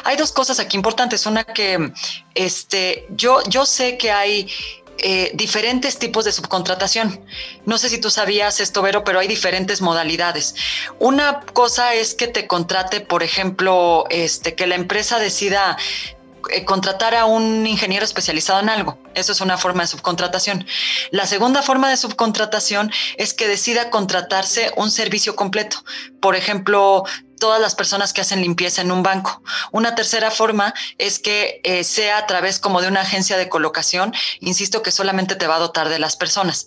Hay 0.04 0.16
dos 0.16 0.32
cosas 0.32 0.60
aquí 0.60 0.76
importantes. 0.76 1.26
Una 1.26 1.44
que 1.44 1.92
este, 2.34 3.06
yo, 3.10 3.42
yo 3.48 3.64
sé 3.64 3.96
que 3.96 4.10
hay 4.10 4.50
eh, 4.98 5.30
diferentes 5.34 5.98
tipos 5.98 6.24
de 6.24 6.32
subcontratación. 6.32 7.20
No 7.66 7.78
sé 7.78 7.88
si 7.88 7.98
tú 7.98 8.10
sabías 8.10 8.60
esto, 8.60 8.82
Vero, 8.82 9.04
pero 9.04 9.20
hay 9.20 9.28
diferentes 9.28 9.80
modalidades. 9.80 10.54
Una 10.98 11.40
cosa 11.40 11.94
es 11.94 12.14
que 12.14 12.26
te 12.26 12.46
contrate, 12.46 13.00
por 13.00 13.22
ejemplo, 13.22 14.04
este, 14.10 14.54
que 14.54 14.66
la 14.66 14.74
empresa 14.74 15.18
decida 15.18 15.76
eh, 16.50 16.64
contratar 16.64 17.14
a 17.14 17.26
un 17.26 17.66
ingeniero 17.66 18.04
especializado 18.04 18.60
en 18.60 18.68
algo. 18.68 18.98
Eso 19.14 19.32
es 19.32 19.40
una 19.40 19.58
forma 19.58 19.82
de 19.82 19.88
subcontratación. 19.88 20.66
La 21.10 21.26
segunda 21.26 21.62
forma 21.62 21.90
de 21.90 21.96
subcontratación 21.96 22.90
es 23.16 23.34
que 23.34 23.48
decida 23.48 23.90
contratarse 23.90 24.72
un 24.76 24.90
servicio 24.90 25.36
completo. 25.36 25.84
Por 26.20 26.36
ejemplo, 26.36 27.04
todas 27.38 27.60
las 27.60 27.74
personas 27.74 28.12
que 28.12 28.20
hacen 28.20 28.40
limpieza 28.40 28.82
en 28.82 28.92
un 28.92 29.02
banco. 29.02 29.42
Una 29.72 29.94
tercera 29.94 30.30
forma 30.30 30.74
es 30.98 31.18
que 31.18 31.60
eh, 31.64 31.84
sea 31.84 32.18
a 32.18 32.26
través 32.26 32.58
como 32.58 32.80
de 32.80 32.88
una 32.88 33.00
agencia 33.00 33.36
de 33.36 33.48
colocación, 33.48 34.14
insisto 34.40 34.82
que 34.82 34.90
solamente 34.90 35.36
te 35.36 35.46
va 35.46 35.56
a 35.56 35.60
dotar 35.60 35.88
de 35.88 35.98
las 35.98 36.16
personas. 36.16 36.66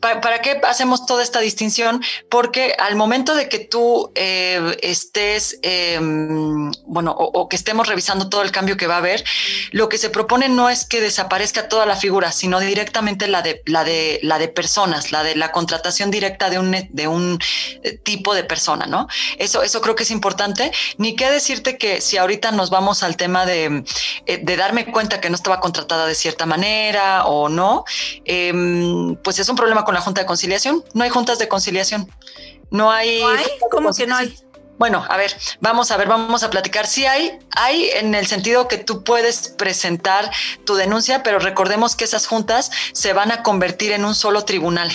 ¿Para, 0.00 0.40
qué 0.42 0.60
hacemos 0.66 1.06
toda 1.06 1.22
esta 1.22 1.40
distinción? 1.40 2.02
Porque 2.28 2.74
al 2.78 2.96
momento 2.96 3.34
de 3.34 3.48
que 3.48 3.58
tú 3.58 4.12
eh, 4.14 4.76
estés, 4.82 5.58
em, 5.62 6.70
bueno, 6.86 7.12
o, 7.16 7.48
que 7.48 7.56
estemos 7.56 7.88
revisando 7.88 8.28
todo 8.28 8.42
el 8.42 8.50
cambio 8.50 8.76
que 8.76 8.86
va 8.86 8.94
a 8.94 8.98
haber, 8.98 9.24
lo 9.70 9.88
que 9.88 9.98
se 9.98 10.10
propone 10.10 10.48
no 10.48 10.68
es 10.68 10.84
que 10.84 11.00
desaparezca 11.00 11.68
toda 11.68 11.86
la 11.86 11.96
figura, 11.96 12.32
sino 12.32 12.60
directamente 12.60 13.28
la 13.28 13.42
de, 13.42 13.62
la 13.66 13.84
de, 13.84 14.20
la 14.22 14.38
de 14.38 14.48
personas, 14.48 15.12
la 15.12 15.22
de 15.22 15.36
la 15.36 15.52
contratación 15.52 16.10
directa 16.10 16.50
de 16.50 16.58
un, 16.58 16.88
de 16.90 17.08
un 17.08 17.38
eh, 17.82 17.98
tipo 17.98 18.34
de 18.34 18.44
persona, 18.44 18.86
¿no? 18.86 19.08
Eso, 19.38 19.62
eso 19.62 19.80
creo 19.80 19.94
que 19.94 20.04
importante, 20.10 20.72
ni 20.96 21.16
qué 21.16 21.30
decirte 21.30 21.78
que 21.78 22.00
si 22.00 22.16
ahorita 22.16 22.50
nos 22.52 22.70
vamos 22.70 23.02
al 23.02 23.16
tema 23.16 23.46
de, 23.46 23.84
eh, 24.26 24.40
de 24.42 24.56
darme 24.56 24.90
cuenta 24.90 25.20
que 25.20 25.30
no 25.30 25.36
estaba 25.36 25.60
contratada 25.60 26.06
de 26.06 26.14
cierta 26.14 26.46
manera 26.46 27.24
o 27.24 27.48
no, 27.48 27.84
em, 28.24 29.16
pues 29.16 29.38
es 29.38 29.48
un 29.48 29.56
problema 29.56 29.84
con 29.84 29.94
la 29.94 30.00
Junta 30.00 30.20
de 30.20 30.26
Conciliación. 30.26 30.84
No 30.94 31.04
hay 31.04 31.10
juntas 31.10 31.38
de 31.38 31.48
conciliación. 31.48 32.10
No 32.70 32.90
hay. 32.90 33.22
¿Cómo 33.70 33.92
que 33.92 34.06
no 34.06 34.16
hay? 34.16 34.34
Bueno, 34.78 35.04
a 35.08 35.16
ver, 35.16 35.36
vamos 35.60 35.90
a 35.90 35.96
ver, 35.96 36.06
vamos 36.06 36.44
a 36.44 36.50
platicar. 36.50 36.86
Sí 36.86 37.04
hay, 37.04 37.36
hay 37.56 37.90
en 37.94 38.14
el 38.14 38.26
sentido 38.28 38.68
que 38.68 38.78
tú 38.78 39.02
puedes 39.02 39.48
presentar 39.48 40.30
tu 40.64 40.76
denuncia, 40.76 41.24
pero 41.24 41.40
recordemos 41.40 41.96
que 41.96 42.04
esas 42.04 42.28
juntas 42.28 42.70
se 42.92 43.12
van 43.12 43.32
a 43.32 43.42
convertir 43.42 43.90
en 43.90 44.04
un 44.04 44.14
solo 44.14 44.44
tribunal. 44.44 44.90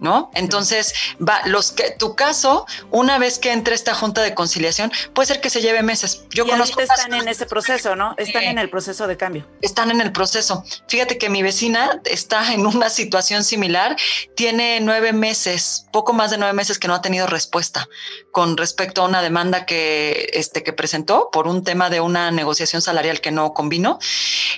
¿No? 0.00 0.30
Entonces, 0.34 0.92
va, 1.26 1.40
los 1.46 1.72
que, 1.72 1.90
tu 1.92 2.14
caso, 2.14 2.66
una 2.90 3.18
vez 3.18 3.38
que 3.38 3.52
entre 3.52 3.74
esta 3.74 3.94
junta 3.94 4.22
de 4.22 4.34
conciliación, 4.34 4.92
puede 5.12 5.26
ser 5.26 5.40
que 5.40 5.50
se 5.50 5.60
lleve 5.60 5.82
meses. 5.82 6.24
Yo 6.30 6.46
conozco. 6.46 6.80
Están 6.80 7.14
en 7.14 7.28
ese 7.28 7.46
proceso, 7.46 7.96
¿no? 7.96 8.14
Están 8.18 8.44
en 8.44 8.58
el 8.58 8.70
proceso 8.70 9.06
de 9.06 9.16
cambio. 9.16 9.46
Están 9.62 9.90
en 9.90 10.00
el 10.00 10.12
proceso. 10.12 10.64
Fíjate 10.88 11.18
que 11.18 11.30
mi 11.30 11.42
vecina 11.42 12.00
está 12.04 12.52
en 12.52 12.66
una 12.66 12.90
situación 12.90 13.44
similar. 13.44 13.96
Tiene 14.34 14.80
nueve 14.80 15.12
meses, 15.12 15.86
poco 15.92 16.12
más 16.12 16.30
de 16.30 16.38
nueve 16.38 16.52
meses 16.52 16.78
que 16.78 16.88
no 16.88 16.94
ha 16.94 17.02
tenido 17.02 17.26
respuesta 17.26 17.88
con 18.32 18.56
respecto 18.56 19.02
a 19.02 19.08
una 19.08 19.22
demanda 19.22 19.64
que, 19.64 20.30
este, 20.34 20.62
que 20.62 20.72
presentó 20.72 21.30
por 21.32 21.46
un 21.46 21.62
tema 21.62 21.88
de 21.88 22.00
una 22.00 22.30
negociación 22.30 22.82
salarial 22.82 23.20
que 23.20 23.30
no 23.30 23.54
convino. 23.54 23.98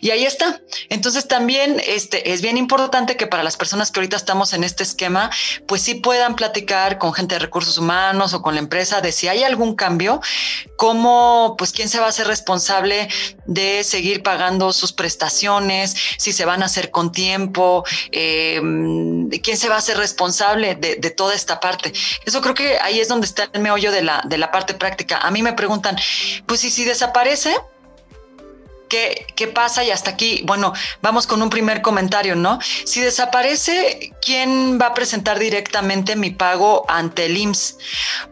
Y 0.01 0.11
ahí 0.11 0.25
está. 0.25 0.61
Entonces, 0.89 1.29
también 1.29 1.81
este, 1.87 2.33
es 2.33 2.43
bien 2.43 2.57
importante 2.57 3.17
que 3.17 3.27
para 3.27 3.43
las 3.43 3.57
personas 3.57 3.91
que 3.91 4.01
ahorita 4.01 4.17
estamos 4.17 4.53
en 4.53 4.65
este 4.65 4.83
esquema, 4.83 5.26
pues 5.67 5.83
sí 5.83 5.95
puedan 5.95 6.37
platicar 6.37 6.99
con 6.99 7.13
gente 7.13 7.35
de 7.35 7.39
recursos 7.41 7.79
humanos 7.79 8.35
o 8.35 8.43
con 8.43 8.55
la 8.55 8.61
empresa 8.61 9.01
de 9.01 9.13
si 9.13 9.29
hay 9.29 9.43
algún 9.43 9.75
cambio, 9.75 10.21
cómo, 10.77 11.55
pues 11.59 11.73
quién 11.73 11.89
se 11.89 11.99
va 11.99 12.07
a 12.07 12.09
hacer 12.09 12.27
responsable 12.27 13.09
de 13.47 13.85
seguir 13.85 14.23
pagando 14.23 14.73
sus 14.73 14.93
prestaciones, 14.93 15.95
si 16.19 16.33
se 16.33 16.45
van 16.45 16.63
a 16.63 16.67
hacer 16.67 16.91
con 16.91 17.13
tiempo, 17.13 17.85
eh, 18.13 18.61
quién 19.43 19.57
se 19.57 19.69
va 19.69 19.77
a 19.77 19.79
hacer 19.79 19.97
responsable 19.99 20.75
de, 20.75 20.97
de, 20.97 21.11
toda 21.11 21.35
esta 21.35 21.61
parte. 21.61 21.93
Eso 22.25 22.41
creo 22.41 22.55
que 22.55 22.79
ahí 22.79 23.01
es 23.01 23.09
donde 23.09 23.27
está 23.27 23.49
el 23.53 23.61
meollo 23.61 23.93
de 23.93 24.03
la, 24.03 24.23
de 24.25 24.39
la 24.39 24.51
parte 24.51 24.75
práctica. 24.75 25.19
A 25.19 25.31
mí 25.31 25.43
me 25.43 25.53
preguntan, 25.53 25.97
pues 26.47 26.61
si, 26.61 26.71
si 26.71 26.85
desaparece, 26.85 27.57
¿Qué, 28.89 29.27
¿Qué, 29.35 29.49
pasa? 29.49 29.83
Y 29.83 29.91
hasta 29.91 30.11
aquí, 30.11 30.43
bueno, 30.45 30.73
vamos 31.03 31.27
con 31.27 31.43
un 31.43 31.51
primer 31.51 31.83
comentario, 31.83 32.37
¿no? 32.37 32.61
Si 32.85 33.01
desaparece, 33.01 34.13
¿quién 34.23 34.79
va 34.81 34.89
a 34.89 34.95
presentar 34.95 35.39
directamente 35.39 36.15
mi 36.15 36.31
pago 36.31 36.85
ante 36.89 37.27
el 37.27 37.37
IMSS? 37.37 37.79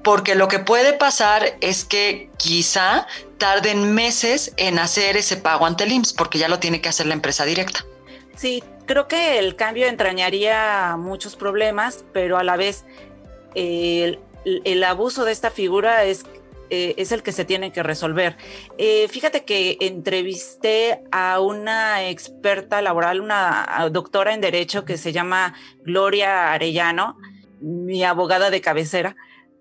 Porque 0.03 0.35
lo 0.35 0.47
que 0.49 0.61
puede 0.61 0.93
pasar 0.93 1.57
es 1.61 1.85
que 1.85 2.31
quizá 2.37 3.07
tarden 3.39 3.95
meses 3.95 4.53
en 4.57 4.79
hacer 4.79 5.17
ese 5.17 5.37
pago 5.37 5.67
ante 5.67 5.85
el 5.85 5.93
IMSS, 5.93 6.13
porque 6.13 6.39
ya 6.39 6.49
lo 6.49 6.61
tiene 6.61 6.81
que 6.81 6.89
hacer 6.89 7.07
la 7.07 7.15
empresa 7.15 7.45
directa. 7.45 7.85
Sí, 8.37 8.63
creo 8.87 9.09
que 9.09 9.39
el 9.39 9.57
cambio 9.57 9.87
entrañaría 9.87 10.97
muchos 10.99 11.37
problemas, 11.37 12.05
pero 12.13 12.39
a 12.39 12.45
la 12.45 12.57
vez 12.57 12.85
el, 13.55 14.21
el 14.45 14.85
abuso 14.85 15.25
de 15.25 15.33
esta 15.33 15.51
figura 15.51 16.05
es 16.05 16.25
eh, 16.75 16.95
es 16.99 17.13
el 17.13 17.23
que 17.23 17.33
se 17.33 17.45
tiene 17.45 17.73
que 17.73 17.83
resolver. 17.83 18.37
Eh, 18.79 19.07
fíjate 19.09 19.45
que 19.45 19.79
entrevisté 19.81 21.03
a 21.13 21.41
una 21.41 22.09
experta 22.09 22.83
laboral, 22.83 23.21
una 23.21 23.89
doctora 23.93 24.35
en 24.35 24.41
derecho 24.41 24.85
que 24.85 24.99
se 24.99 25.13
llama 25.13 25.55
Gloria 25.85 26.53
Arellano, 26.53 27.17
mi 27.61 28.03
abogada 28.03 28.51
de 28.51 28.61
cabecera, 28.61 29.17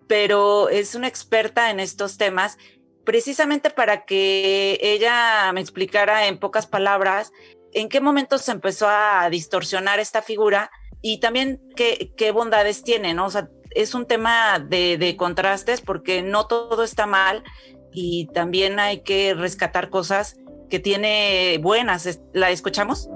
pero 0.08 0.70
es 0.70 0.96
una 0.96 1.08
experta 1.08 1.70
en 1.70 1.80
estos 1.80 2.18
temas 2.18 2.58
precisamente 3.04 3.70
para 3.70 4.06
que 4.06 4.80
ella 4.82 5.52
me 5.54 5.62
explicara 5.62 6.28
en 6.28 6.40
pocas 6.40 6.68
palabras 6.68 7.32
en 7.74 7.90
qué 7.90 8.02
momento 8.02 8.38
se 8.38 8.52
empezó 8.52 8.88
a 8.90 9.30
distorsionar 9.30 10.00
esta 10.00 10.22
figura 10.22 10.72
y 11.02 11.20
también 11.20 11.62
qué, 11.76 12.14
qué 12.16 12.32
bondades 12.32 12.84
tiene, 12.84 13.14
¿no? 13.14 13.26
O 13.26 13.30
sea, 13.30 13.50
es 13.76 13.94
un 13.94 14.06
tema 14.06 14.60
de, 14.60 15.16
contrastes 15.18 15.82
porque 15.82 16.22
no 16.22 16.48
todo 16.48 16.84
está 16.84 17.06
mal 17.06 17.44
y 17.92 18.28
también 18.34 18.80
hay 18.80 19.02
que 19.02 19.34
rescatar 19.34 19.90
cosas 19.90 20.38
que 20.70 20.80
tiene 20.80 21.60
buenas. 21.62 22.20
¿La 22.34 22.50
escuchamos? 22.52 23.10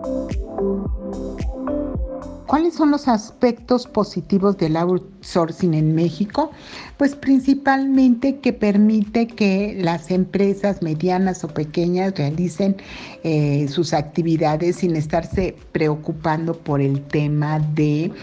¿Cuáles 2.48 2.76
son 2.76 2.92
los 2.92 3.10
aspectos 3.10 3.86
positivos 3.88 4.58
del 4.58 4.78
outsourcing 4.78 5.74
en 5.74 5.94
México? 5.94 6.52
Pues 6.96 7.14
principalmente 7.14 8.38
que 8.38 8.54
permite 8.54 9.28
que 9.28 9.78
las 9.78 10.12
empresas 10.12 10.82
medianas 10.82 11.44
o 11.44 11.50
pequeñas 11.50 12.14
realicen 12.16 12.78
eh, 13.26 13.68
sus 13.68 13.94
actividades 13.94 14.78
sin 14.78 14.96
estarse 14.96 15.58
preocupando 15.74 16.58
por 16.58 16.80
el 16.80 17.02
tema 17.02 17.60
de, 17.60 18.14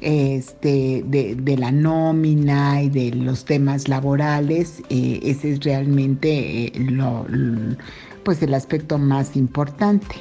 este, 0.00 1.02
de, 1.04 1.56
la 1.56 1.72
nómina 1.72 2.82
y 2.82 2.88
de 2.88 3.10
los 3.10 3.44
temas 3.44 3.88
laborales. 3.88 4.80
Eh, 4.90 5.18
ese 5.24 5.54
es 5.54 5.64
realmente 5.64 6.66
eh, 6.66 6.72
lo, 6.78 7.26
pues 8.22 8.40
el 8.44 8.54
aspecto 8.54 8.96
más 8.96 9.36
importante. 9.36 10.14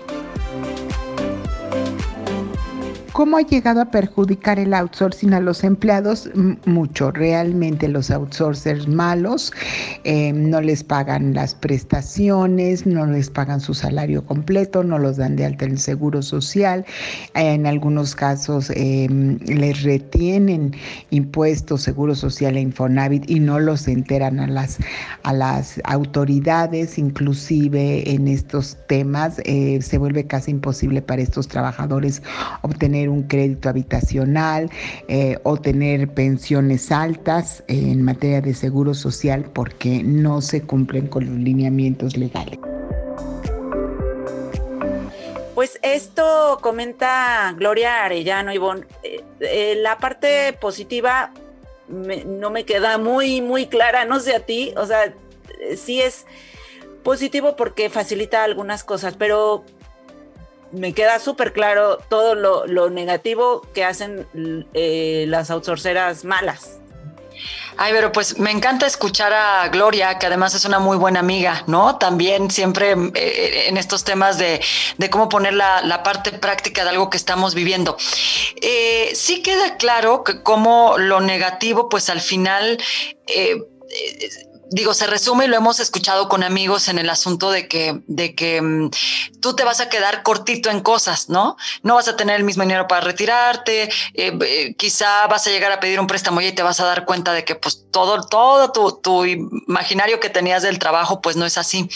¿Cómo 3.14 3.38
ha 3.38 3.42
llegado 3.42 3.82
a 3.82 3.92
perjudicar 3.92 4.58
el 4.58 4.74
outsourcing 4.74 5.34
a 5.34 5.40
los 5.42 5.64
empleados? 5.64 6.30
mucho. 6.66 7.12
Realmente 7.12 7.88
los 7.88 8.10
outsourcers 8.10 8.88
malos 8.88 9.52
eh, 10.04 10.32
no 10.34 10.62
les 10.62 10.84
pagan 10.84 11.34
las 11.34 11.56
prestaciones, 11.56 12.86
no 12.86 13.06
les 13.06 13.30
pagan 13.30 13.60
su 13.60 13.74
salario 13.74 14.26
completo, 14.26 14.84
no 14.84 14.98
los 14.98 15.18
dan 15.18 15.36
de 15.36 15.46
alta 15.46 15.66
en 15.66 15.72
el 15.72 15.80
seguro 15.80 16.22
social. 16.22 16.86
En 17.34 17.66
algunos 17.66 18.16
casos 18.16 18.72
em, 18.76 19.38
les 19.46 19.84
retienen 19.84 20.74
impuestos, 21.10 21.82
seguro 21.82 22.16
social 22.16 22.56
e 22.56 22.62
Infonavit 22.62 23.30
y 23.30 23.40
no 23.40 23.60
los 23.60 23.88
enteran 23.88 24.40
a 24.40 24.48
las, 24.48 24.78
a 25.24 25.34
las 25.34 25.82
autoridades. 25.84 26.98
Inclusive 26.98 28.10
en 28.10 28.28
estos 28.28 28.78
temas 28.88 29.42
eh, 29.46 29.80
se 29.82 29.98
vuelve 29.98 30.26
casi 30.26 30.52
imposible 30.52 31.02
para 31.02 31.22
estos 31.22 31.48
trabajadores 31.48 32.22
obtener 32.62 33.01
un 33.10 33.24
crédito 33.24 33.70
habitacional 33.70 34.70
eh, 35.08 35.38
o 35.44 35.58
tener 35.58 36.08
pensiones 36.10 36.92
altas 36.92 37.64
en 37.68 38.02
materia 38.04 38.42
de 38.42 38.54
seguro 38.54 38.94
social 38.94 39.46
porque 39.54 40.04
no 40.04 40.42
se 40.42 40.62
cumplen 40.62 41.08
con 41.08 41.26
los 41.26 41.36
lineamientos 41.36 42.18
legales. 42.18 42.60
Pues 45.56 45.80
esto 45.82 46.60
comenta 46.62 47.54
Gloria 47.58 48.06
Arellano, 48.06 48.52
Ivonne. 48.54 48.86
Eh, 49.04 49.24
eh, 49.42 49.76
la 49.82 49.98
parte 49.98 50.54
positiva 50.54 51.34
no 51.88 52.50
me 52.50 52.64
queda 52.64 52.98
muy, 52.98 53.42
muy 53.42 53.68
clara, 53.68 54.06
no 54.06 54.20
sé 54.20 54.34
a 54.34 54.46
ti, 54.46 54.74
o 54.78 54.86
sea, 54.86 55.14
sí 55.76 56.02
es 56.02 56.26
positivo 57.04 57.56
porque 57.56 57.90
facilita 57.90 58.44
algunas 58.44 58.84
cosas, 58.84 59.16
pero 59.18 59.66
me 60.72 60.94
queda 60.94 61.20
súper 61.20 61.54
claro 61.54 61.98
todo 62.10 62.36
lo, 62.36 62.90
negativo 62.90 63.62
que 63.74 63.84
hacen 63.84 64.28
eh, 64.74 65.26
las 65.28 65.50
outsourceras 65.52 66.26
malas. 66.26 66.82
Ay, 67.78 67.94
pero 67.94 68.12
pues 68.12 68.38
me 68.38 68.52
encanta 68.52 68.86
escuchar 68.86 69.34
a 69.34 69.68
Gloria, 69.70 70.20
que 70.20 70.28
además 70.28 70.54
es 70.54 70.66
una 70.66 70.80
muy 70.80 70.98
buena 70.98 71.20
amiga, 71.20 71.64
¿no? 71.68 71.98
También 71.98 72.52
siempre 72.52 72.92
eh, 73.16 73.66
en 73.68 73.78
estos 73.78 74.04
temas 74.04 74.38
de, 74.38 74.62
cómo 75.10 75.30
poner 75.30 75.54
la, 75.54 76.04
parte 76.04 76.32
práctica 76.32 76.84
de 76.84 76.90
algo 76.90 77.10
que 77.10 77.18
estamos 77.18 77.56
viviendo. 77.56 77.98
Eh, 78.62 79.12
sí 79.14 79.42
queda 79.42 79.78
claro 79.78 80.24
que 80.24 80.44
como 80.44 80.98
lo 80.98 81.22
negativo, 81.22 81.90
pues 81.90 82.10
al 82.10 82.22
final... 82.22 82.78
Eh, 83.28 83.62
digo, 84.72 84.94
se 84.94 85.06
resume 85.06 85.46
y 85.46 85.48
lo 85.50 85.58
hemos 85.58 85.80
escuchado 85.82 86.30
con 86.30 86.44
amigos 86.44 86.88
en 86.88 86.98
el 86.98 87.10
asunto 87.10 87.52
de 87.52 87.68
que, 87.68 88.02
de 88.08 88.34
que 88.36 88.62
mm, 88.62 88.90
tú 89.42 89.54
te 89.54 89.66
vas 89.66 89.82
a 89.82 89.90
quedar 89.90 90.24
cortito 90.24 90.70
en 90.70 90.80
cosas, 90.80 91.30
¿no? 91.30 91.58
No 91.84 91.96
vas 91.96 92.08
a 92.08 92.16
tener 92.16 92.38
el 92.38 92.46
mismo 92.46 92.64
dinero 92.64 92.88
para 92.88 93.02
retirarte, 93.02 93.84
eh, 93.84 93.92
eh, 94.14 94.74
quizá 94.78 95.28
vas 95.28 95.46
a 95.46 95.50
llegar 95.50 95.74
a 95.74 95.82
pedir 95.82 96.00
un 96.00 96.08
préstamo 96.08 96.40
y 96.40 96.54
te 96.54 96.64
vas 96.64 96.80
a 96.80 96.86
dar 96.86 97.06
cuenta 97.06 97.34
de 97.34 97.44
que 97.44 97.56
pues 97.56 97.86
todo, 97.92 98.22
todo 98.28 98.98
tu, 99.02 99.26
imaginario 99.26 100.20
que 100.22 100.30
tenías 100.30 100.64
del 100.64 100.80
trabajo 100.80 101.22
pues 101.22 101.36
no 101.36 101.46
es 101.46 101.58
así. 101.58 101.90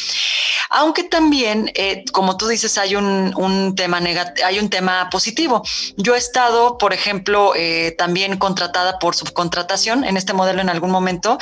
Aunque 0.70 1.04
también, 1.04 1.72
eh, 1.76 2.04
como 2.12 2.36
tú 2.36 2.48
dices, 2.48 2.78
hay 2.78 2.96
un, 2.96 3.34
un 3.38 3.76
tema 3.76 4.02
hay 4.44 4.60
un 4.60 4.70
tema 4.70 5.10
positivo. 5.10 5.64
Yo 5.96 6.16
he 6.16 6.18
estado, 6.18 6.78
por 6.78 6.92
ejemplo, 6.94 7.54
también 7.98 8.38
contratada 8.38 9.00
por 9.00 9.16
subcontratación 9.16 10.04
en 10.04 10.18
este 10.18 10.34
modelo 10.34 10.62
en 10.62 10.70
algún 10.70 10.92
momento 10.92 11.38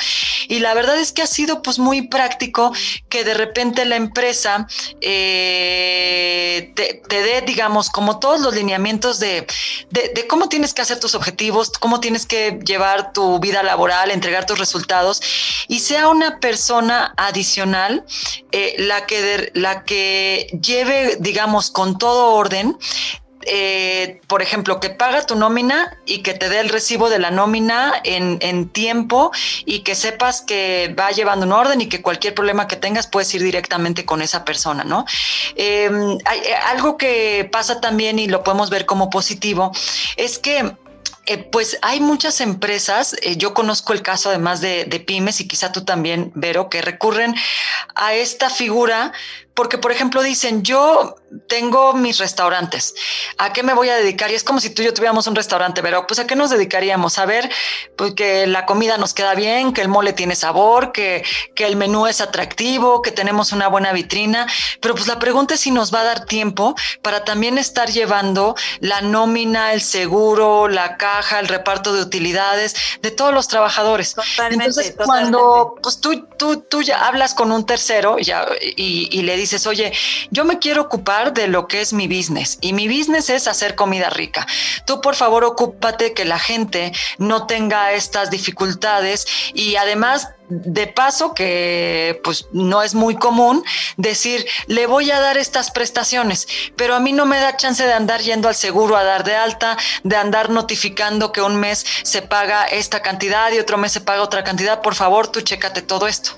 y 0.48 0.60
la 0.60 0.74
verdad 0.74 0.98
es 0.98 1.12
que 1.12 1.23
ha 1.24 1.26
sido 1.26 1.62
pues 1.62 1.78
muy 1.78 2.02
práctico 2.02 2.72
que 3.08 3.24
de 3.24 3.34
repente 3.34 3.84
la 3.84 3.96
empresa 3.96 4.66
eh, 5.00 6.72
te, 6.74 7.02
dé, 7.08 7.42
digamos, 7.42 7.90
como 7.90 8.18
todos 8.20 8.40
los 8.40 8.54
lineamientos 8.54 9.18
de, 9.18 9.46
cómo 10.28 10.48
tienes 10.48 10.72
que 10.72 10.82
hacer 10.82 11.00
tus 11.00 11.14
objetivos, 11.14 11.70
cómo 11.70 12.00
tienes 12.00 12.26
que 12.26 12.58
llevar 12.64 13.12
tu 13.12 13.38
vida 13.40 13.62
laboral, 13.62 14.10
entregar 14.10 14.46
tus 14.46 14.58
resultados 14.58 15.20
y 15.68 15.80
sea 15.80 16.08
una 16.08 16.38
persona 16.40 17.14
adicional 17.16 18.04
eh, 18.52 18.76
la, 18.78 19.06
que 19.06 19.50
la 19.54 19.84
que 19.84 20.46
lleve, 20.62 21.16
digamos, 21.20 21.70
con 21.70 21.98
todo 21.98 22.34
orden 22.34 22.76
eh, 23.46 24.20
por 24.26 24.42
ejemplo, 24.42 24.80
que 24.80 24.90
paga 24.90 25.26
tu 25.26 25.36
nómina 25.36 25.98
y 26.06 26.22
que 26.22 26.34
te 26.34 26.48
dé 26.48 26.60
el 26.60 26.68
recibo 26.68 27.10
de 27.10 27.18
la 27.18 27.30
nómina 27.30 27.94
en, 28.04 28.68
tiempo 28.70 29.30
y 29.64 29.80
que 29.80 29.94
sepas 29.94 30.40
que 30.40 30.94
va 30.98 31.10
llevando 31.10 31.46
un 31.46 31.52
orden 31.52 31.80
y 31.80 31.88
que 31.88 32.02
cualquier 32.02 32.34
problema 32.34 32.66
que 32.66 32.76
tengas 32.76 33.06
puedes 33.06 33.32
ir 33.34 33.42
directamente 33.42 34.04
con 34.04 34.22
esa 34.22 34.44
persona, 34.44 34.84
¿no? 34.84 35.04
Em, 35.54 36.18
hay, 36.24 36.38
eh, 36.40 36.54
algo 36.66 36.96
que 36.96 37.48
pasa 37.52 37.80
también 37.80 38.18
y 38.18 38.26
lo 38.26 38.42
podemos 38.42 38.70
ver 38.70 38.86
como 38.86 39.10
positivo 39.10 39.72
es 40.16 40.38
que 40.38 40.74
eh, 41.26 41.38
pues 41.38 41.78
hay 41.80 42.00
muchas 42.00 42.40
empresas, 42.42 43.16
yo 43.38 43.54
conozco 43.54 43.94
el 43.94 44.02
caso 44.02 44.28
además 44.28 44.60
de, 44.60 44.84
de, 44.84 45.00
pymes 45.00 45.40
y 45.40 45.48
quizá 45.48 45.72
tú 45.72 45.84
también, 45.84 46.32
Vero, 46.34 46.68
que 46.68 46.82
recurren 46.82 47.34
a 47.94 48.12
esta 48.12 48.50
figura 48.50 49.12
porque, 49.54 49.78
por 49.78 49.92
ejemplo, 49.92 50.22
dicen, 50.22 50.62
yo 50.62 51.16
tengo 51.48 51.94
mis 51.94 52.18
restaurantes, 52.18 52.94
¿a 53.38 53.52
qué 53.52 53.62
me 53.62 53.72
voy 53.72 53.88
a 53.88 53.96
dedicar? 53.96 54.30
Y 54.30 54.34
es 54.34 54.44
como 54.44 54.60
si 54.60 54.70
tú 54.70 54.82
y 54.82 54.86
yo 54.86 54.94
tuviéramos 54.94 55.26
un 55.26 55.34
restaurante, 55.34 55.82
pero 55.82 56.06
pues 56.06 56.18
¿a 56.18 56.26
qué 56.26 56.34
nos 56.36 56.50
dedicaríamos? 56.50 57.18
A 57.18 57.26
ver, 57.26 57.48
pues 57.96 58.14
que 58.14 58.46
la 58.46 58.66
comida 58.66 58.98
nos 58.98 59.14
queda 59.14 59.34
bien, 59.34 59.72
que 59.72 59.80
el 59.80 59.88
mole 59.88 60.12
tiene 60.12 60.34
sabor, 60.34 60.92
que, 60.92 61.24
que 61.54 61.66
el 61.66 61.76
menú 61.76 62.06
es 62.06 62.20
atractivo, 62.20 63.00
que 63.00 63.12
tenemos 63.12 63.52
una 63.52 63.68
buena 63.68 63.92
vitrina, 63.92 64.46
pero 64.80 64.94
pues 64.94 65.06
la 65.06 65.18
pregunta 65.18 65.54
es 65.54 65.60
si 65.60 65.70
nos 65.70 65.94
va 65.94 66.00
a 66.00 66.04
dar 66.04 66.24
tiempo 66.26 66.74
para 67.02 67.24
también 67.24 67.58
estar 67.58 67.90
llevando 67.90 68.56
la 68.80 69.00
nómina, 69.02 69.72
el 69.72 69.82
seguro, 69.82 70.68
la 70.68 70.96
caja, 70.96 71.38
el 71.38 71.48
reparto 71.48 71.94
de 71.94 72.02
utilidades 72.02 72.74
de 73.02 73.10
todos 73.10 73.32
los 73.32 73.48
trabajadores. 73.48 74.14
Totalmente, 74.14 74.64
Entonces, 74.66 74.94
cuando 75.04 75.76
pues 75.80 76.00
tú, 76.00 76.26
tú, 76.36 76.60
tú 76.60 76.82
ya 76.82 77.06
hablas 77.06 77.34
con 77.34 77.52
un 77.52 77.66
tercero 77.66 78.18
ya, 78.18 78.46
y, 78.60 79.08
y 79.10 79.22
le 79.22 79.36
dices, 79.36 79.43
dices, 79.44 79.66
oye, 79.66 79.92
yo 80.30 80.44
me 80.44 80.58
quiero 80.58 80.82
ocupar 80.82 81.32
de 81.32 81.48
lo 81.48 81.68
que 81.68 81.80
es 81.80 81.92
mi 81.92 82.08
business 82.08 82.58
y 82.60 82.72
mi 82.72 82.88
business 82.88 83.30
es 83.30 83.46
hacer 83.46 83.74
comida 83.74 84.10
rica. 84.10 84.46
Tú 84.86 85.00
por 85.00 85.14
favor 85.14 85.44
ocúpate 85.44 86.12
que 86.12 86.24
la 86.24 86.38
gente 86.38 86.92
no 87.18 87.46
tenga 87.46 87.92
estas 87.92 88.30
dificultades 88.30 89.26
y 89.54 89.76
además 89.76 90.28
de 90.48 90.86
paso, 90.86 91.34
que 91.34 92.20
pues 92.22 92.46
no 92.52 92.82
es 92.82 92.94
muy 92.94 93.16
común, 93.16 93.64
decir, 93.96 94.46
le 94.66 94.86
voy 94.86 95.10
a 95.10 95.20
dar 95.20 95.38
estas 95.38 95.70
prestaciones, 95.70 96.46
pero 96.76 96.94
a 96.94 97.00
mí 97.00 97.12
no 97.12 97.26
me 97.26 97.38
da 97.38 97.56
chance 97.56 97.84
de 97.84 97.92
andar 97.92 98.20
yendo 98.20 98.48
al 98.48 98.54
seguro 98.54 98.96
a 98.96 99.04
dar 99.04 99.24
de 99.24 99.34
alta, 99.34 99.76
de 100.02 100.16
andar 100.16 100.50
notificando 100.50 101.32
que 101.32 101.40
un 101.40 101.56
mes 101.56 101.84
se 102.02 102.22
paga 102.22 102.64
esta 102.64 103.00
cantidad 103.00 103.52
y 103.52 103.58
otro 103.58 103.78
mes 103.78 103.92
se 103.92 104.00
paga 104.00 104.22
otra 104.22 104.44
cantidad. 104.44 104.82
Por 104.82 104.94
favor, 104.94 105.28
tú 105.28 105.40
chécate 105.40 105.82
todo 105.82 106.06
esto. 106.06 106.30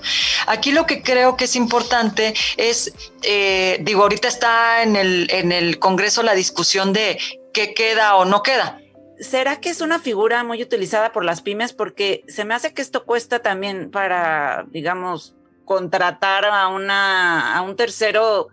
Aquí 0.47 0.71
lo 0.71 0.85
que 0.85 1.01
creo 1.01 1.35
que 1.35 1.45
es 1.45 1.55
importante 1.55 2.33
es, 2.55 2.93
eh, 3.23 3.77
digo, 3.81 4.03
ahorita 4.03 4.27
está 4.27 4.83
en 4.83 4.95
el, 4.95 5.27
en 5.31 5.51
el 5.51 5.79
Congreso 5.79 6.23
la 6.23 6.33
discusión 6.33 6.93
de 6.93 7.19
qué 7.53 7.73
queda 7.73 8.15
o 8.15 8.25
no 8.25 8.43
queda 8.43 8.79
¿será 9.19 9.59
que 9.59 9.69
es 9.69 9.81
una 9.81 9.99
figura 9.99 10.43
muy 10.43 10.61
utilizada 10.61 11.11
por 11.11 11.25
las 11.25 11.41
pymes? 11.41 11.73
Porque 11.73 12.23
se 12.27 12.45
me 12.45 12.53
hace 12.53 12.73
que 12.73 12.81
esto 12.81 13.05
cuesta 13.05 13.39
también 13.39 13.91
para, 13.91 14.65
digamos, 14.69 15.35
contratar 15.65 16.45
a, 16.45 16.67
una, 16.69 17.55
a 17.55 17.61
un 17.61 17.75
tercero, 17.75 18.47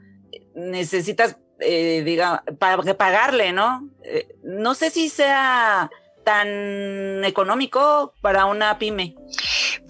necesitas, 0.55 1.37
eh, 1.61 2.03
digamos, 2.05 2.40
para 2.59 2.83
pagarle, 2.94 3.53
¿no? 3.53 3.88
Eh, 4.03 4.29
no 4.42 4.74
sé 4.74 4.90
si 4.90 5.09
sea 5.09 5.90
tan 6.24 7.24
económico 7.24 8.14
para 8.20 8.46
una 8.46 8.79
pyme. 8.79 9.14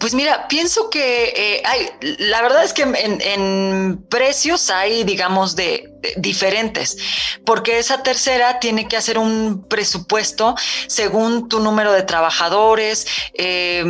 Pues 0.05 0.13
mira, 0.13 0.49
pienso 0.49 0.91
que 0.91 1.33
eh, 1.35 1.63
hay, 1.65 1.89
la 2.19 2.43
verdad 2.43 2.63
es 2.63 2.75
que 2.75 2.83
en, 2.83 4.05
precios 4.11 4.69
hay, 4.69 5.03
digamos, 5.03 5.57
de, 5.57 5.95
diferentes, 6.19 6.99
porque 7.47 7.79
esa 7.79 8.03
tercera 8.03 8.61
tiene 8.61 8.87
que 8.87 8.99
hacer 8.99 9.17
un 9.17 9.67
presupuesto 9.67 10.57
según 10.89 11.49
tu 11.49 11.59
número 11.59 11.91
de 11.91 12.03
trabajadores. 12.03 13.07
Eh, 13.33 13.83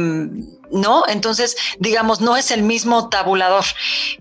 ¿no? 0.71 1.05
Entonces, 1.09 1.57
digamos, 1.79 2.21
no 2.21 2.37
es 2.37 2.51
el 2.51 2.63
mismo 2.63 3.09
tabulador. 3.09 3.65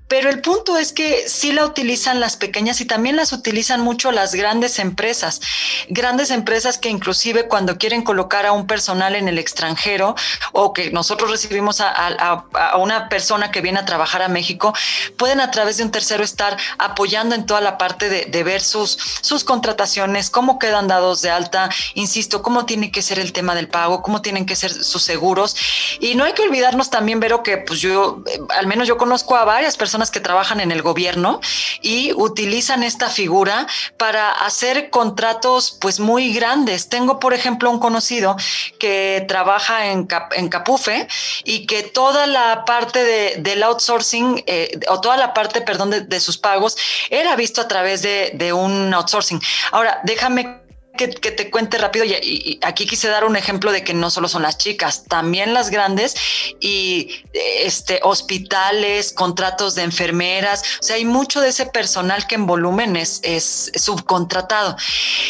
Pero 0.07 0.29
el 0.29 0.41
punto 0.41 0.77
es 0.77 0.93
que 0.93 1.27
sí 1.27 1.51
la 1.51 1.65
utilizan 1.65 2.19
las 2.19 2.35
pequeñas 2.37 2.81
y 2.81 2.85
también 2.85 3.15
las 3.15 3.33
utilizan 3.33 3.81
mucho 3.81 4.11
las 4.11 4.35
grandes 4.35 4.79
empresas. 4.79 5.41
Grandes 5.89 6.29
empresas 6.29 6.77
que 6.77 6.89
inclusive 6.89 7.47
cuando 7.47 7.77
quieren 7.77 8.03
colocar 8.03 8.45
a 8.45 8.51
un 8.51 8.67
personal 8.67 9.15
en 9.15 9.27
el 9.27 9.39
extranjero 9.39 10.15
o 10.51 10.73
que 10.73 10.91
nosotros 10.91 11.31
recibimos 11.31 11.81
a, 11.81 12.45
una 12.77 13.09
persona 13.09 13.51
que 13.51 13.61
viene 13.61 13.79
a 13.79 13.85
trabajar 13.85 14.21
a 14.21 14.27
México, 14.27 14.73
pueden 15.17 15.39
a 15.39 15.51
través 15.51 15.77
de 15.77 15.83
un 15.83 15.91
tercero 15.91 16.23
estar 16.23 16.57
apoyando 16.77 17.35
en 17.35 17.45
toda 17.45 17.61
la 17.61 17.77
parte 17.77 18.09
de, 18.09 18.43
ver 18.43 18.61
sus, 18.61 18.97
sus 19.21 19.43
contrataciones, 19.43 20.29
cómo 20.29 20.59
quedan 20.59 20.87
dados 20.87 21.21
de 21.21 21.29
alta, 21.29 21.69
insisto, 21.93 22.43
cómo 22.43 22.65
tiene 22.65 22.91
que 22.91 23.01
ser 23.01 23.19
el 23.19 23.31
tema 23.31 23.55
del 23.55 23.67
pago, 23.67 24.01
cómo 24.01 24.21
tienen 24.21 24.45
que 24.45 24.55
ser 24.55 24.71
sus 24.71 25.01
seguros. 25.01 25.55
Y 25.99 26.15
no 26.15 26.25
hay 26.25 26.32
que 26.33 26.43
olvidarnos 26.43 26.89
también, 26.89 27.19
Vero, 27.19 27.43
que 27.43 27.57
pues 27.57 27.79
yo, 27.79 28.23
eh, 28.27 28.39
al 28.57 28.67
menos 28.67 28.87
yo 28.87 28.97
conozco 28.97 29.35
a 29.35 29.45
varias 29.45 29.77
personas 29.77 30.11
que 30.11 30.19
trabajan 30.19 30.59
en 30.59 30.71
el 30.71 30.81
gobierno 30.81 31.39
y 31.81 32.13
utilizan 32.13 32.83
esta 32.83 33.09
figura 33.09 33.67
para 33.97 34.31
hacer 34.31 34.89
contratos 34.89 35.77
pues 35.79 35.99
muy 35.99 36.33
grandes. 36.33 36.89
Tengo, 36.89 37.19
por 37.19 37.33
ejemplo, 37.33 37.69
un 37.69 37.79
conocido 37.79 38.35
que 38.79 39.25
trabaja 39.27 39.87
en, 39.87 40.07
en 40.31 40.49
Capufe 40.49 41.07
y 41.43 41.65
que 41.65 41.83
toda 41.83 42.27
la 42.27 42.65
parte 42.65 43.03
de, 43.03 43.35
del 43.39 43.63
outsourcing 43.63 44.43
eh, 44.47 44.79
o 44.89 45.01
toda 45.01 45.17
la 45.17 45.33
parte, 45.33 45.61
perdón, 45.61 45.91
de, 45.91 46.19
sus 46.19 46.37
pagos 46.37 46.77
era 47.09 47.35
visto 47.35 47.61
a 47.61 47.67
través 47.67 48.01
de, 48.01 48.31
de 48.35 48.53
un 48.53 48.93
outsourcing. 48.93 49.41
Ahora, 49.71 49.99
déjame 50.03 50.62
que, 50.97 51.07
te 51.07 51.49
cuente 51.49 51.77
rápido, 51.77 52.05
y, 52.05 52.59
aquí 52.63 52.85
quise 52.85 53.07
dar 53.07 53.25
un 53.25 53.35
ejemplo 53.35 53.71
de 53.71 53.83
que 53.83 53.93
no 53.93 54.09
solo 54.09 54.27
son 54.27 54.43
las 54.43 54.57
chicas, 54.57 55.05
también 55.05 55.53
las 55.53 55.69
grandes 55.69 56.15
y 56.59 57.23
este, 57.33 57.99
hospitales, 58.03 59.11
contratos 59.11 59.75
de 59.75 59.83
enfermeras, 59.83 60.63
o 60.79 60.83
sea, 60.83 60.95
hay 60.95 61.05
mucho 61.05 61.41
de 61.41 61.49
ese 61.49 61.65
personal 61.65 62.27
que 62.27 62.35
en 62.35 62.45
volumen 62.45 62.95
es, 62.95 63.19
es 63.23 63.71
subcontratado. 63.75 64.75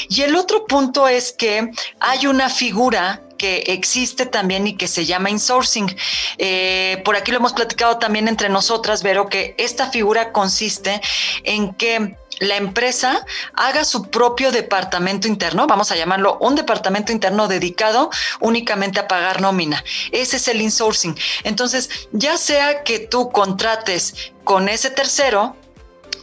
Y 0.10 0.22
el 0.22 0.36
otro 0.36 0.66
punto 0.66 1.08
es 1.08 1.32
que 1.32 1.72
hay 2.00 2.28
una 2.28 2.50
figura 2.50 3.22
que 3.44 3.64
existe 3.68 4.26
también 4.26 4.68
y 4.68 4.78
que 4.78 4.88
se 4.88 5.06
llama 5.06 5.30
insourcing. 5.30 5.94
Eh, 6.38 7.02
por 7.04 7.18
aquí 7.18 7.30
lo 7.30 7.40
hemos 7.40 7.52
platicado 7.52 7.98
también 7.98 8.30
entre 8.30 8.48
nosotras, 8.48 9.04
Vero, 9.04 9.28
que 9.28 9.54
esta 9.58 9.90
figura 9.90 10.32
consiste 10.32 11.02
en 11.44 11.74
que 11.74 12.16
la 12.44 12.58
empresa 12.58 13.26
haga 13.54 13.84
su 13.84 14.10
propio 14.10 14.52
departamento 14.52 15.28
interno, 15.28 15.68
vamos 15.68 15.92
a 15.92 15.96
llamarlo 15.96 16.38
un 16.40 16.56
departamento 16.56 17.12
interno 17.12 17.48
dedicado 17.48 18.10
únicamente 18.40 19.00
a 19.00 19.08
pagar 19.08 19.42
nómina. 19.42 19.84
Ese 20.12 20.38
es 20.38 20.48
el 20.48 20.62
insourcing. 20.62 21.16
Entonces, 21.44 22.08
ya 22.12 22.38
sea 22.38 22.84
que 22.84 23.00
tú 23.00 23.32
contrates 23.32 24.34
con 24.44 24.70
ese 24.70 24.90
tercero 24.90 25.56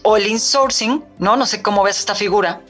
o 0.02 0.16
el 0.16 0.26
insourcing, 0.26 1.04
¿no? 1.18 1.36
No 1.36 1.46
sé 1.46 1.62
cómo 1.62 1.82
ves 1.82 1.98
esta 1.98 2.14
figura 2.14 2.60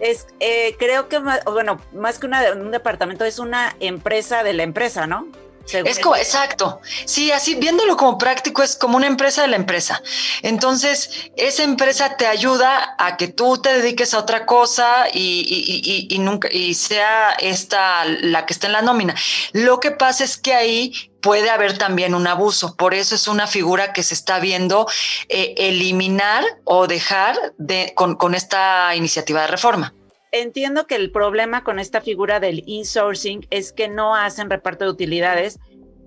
Es, 0.00 0.26
eh, 0.40 0.76
creo 0.78 1.08
que, 1.08 1.20
más, 1.20 1.44
bueno, 1.44 1.80
más 1.92 2.18
que 2.18 2.26
un 2.26 2.70
departamento, 2.70 3.24
es 3.24 3.38
una 3.38 3.76
empresa 3.80 4.42
de 4.42 4.54
la 4.54 4.62
empresa, 4.62 5.06
¿no? 5.06 5.26
Es 5.72 5.98
como, 5.98 6.16
exacto. 6.16 6.80
Sí, 7.04 7.30
así 7.30 7.54
viéndolo 7.54 7.96
como 7.96 8.18
práctico, 8.18 8.62
es 8.62 8.76
como 8.76 8.96
una 8.96 9.06
empresa 9.06 9.42
de 9.42 9.48
la 9.48 9.56
empresa. 9.56 10.02
Entonces, 10.42 11.30
esa 11.36 11.62
empresa 11.62 12.16
te 12.16 12.26
ayuda 12.26 12.94
a 12.98 13.16
que 13.16 13.28
tú 13.28 13.58
te 13.58 13.72
dediques 13.80 14.14
a 14.14 14.18
otra 14.18 14.46
cosa 14.46 15.06
y, 15.12 16.16
nunca 16.20 16.48
y 16.50 16.74
sea 16.74 17.30
esta 17.32 18.04
la 18.04 18.46
que 18.46 18.52
está 18.52 18.66
en 18.66 18.72
la 18.72 18.82
nómina. 18.82 19.14
Lo 19.52 19.80
que 19.80 19.90
pasa 19.90 20.24
es 20.24 20.36
que 20.36 20.54
ahí 20.54 20.92
puede 21.20 21.50
haber 21.50 21.78
también 21.78 22.14
un 22.14 22.26
abuso. 22.26 22.74
Por 22.76 22.94
eso 22.94 23.14
es 23.14 23.28
una 23.28 23.46
figura 23.46 23.92
que 23.92 24.02
se 24.02 24.14
está 24.14 24.40
viendo 24.40 24.86
eh, 25.28 25.54
eliminar 25.56 26.44
o 26.64 26.86
dejar 26.86 27.36
de, 27.58 27.92
con, 27.94 28.16
con 28.16 28.34
esta 28.34 28.94
iniciativa 28.96 29.42
de 29.42 29.46
reforma 29.48 29.94
entiendo 30.32 30.86
que 30.86 30.96
el 30.96 31.10
problema 31.10 31.64
con 31.64 31.78
esta 31.78 32.00
figura 32.00 32.40
del 32.40 32.62
insourcing 32.66 33.46
es 33.50 33.72
que 33.72 33.88
no 33.88 34.14
hacen 34.14 34.50
reparto 34.50 34.84
de 34.84 34.90
utilidades 34.90 35.58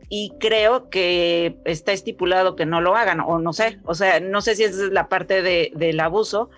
y 0.10 0.32
creo 0.40 0.90
que 0.90 1.58
está 1.66 1.92
estipulado 1.92 2.56
que 2.56 2.66
no 2.66 2.82
lo 2.82 2.96
hagan 2.96 3.20
o 3.20 3.40
no 3.40 3.54
sé, 3.54 3.80
o 3.86 3.96
sea, 3.96 4.20
no 4.20 4.42
sé 4.42 4.56
si 4.56 4.64
esa 4.64 4.86
es 4.86 4.92
la 4.92 5.10
parte 5.10 5.42
de, 5.42 5.72
del 5.76 6.00
abuso, 6.00 6.50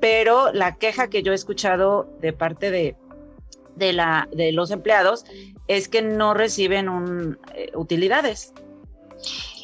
pero 0.00 0.52
la 0.52 0.76
queja 0.76 1.08
que 1.08 1.22
yo 1.22 1.32
he 1.32 1.34
escuchado 1.34 2.08
de 2.20 2.32
parte 2.32 2.70
de, 2.70 2.96
de, 3.76 3.92
la, 3.92 4.28
de 4.32 4.52
los 4.52 4.70
empleados 4.70 5.24
es 5.68 5.88
que 5.88 6.02
no 6.02 6.34
reciben 6.34 6.88
un, 6.88 7.38
eh, 7.54 7.70
utilidades. 7.74 8.52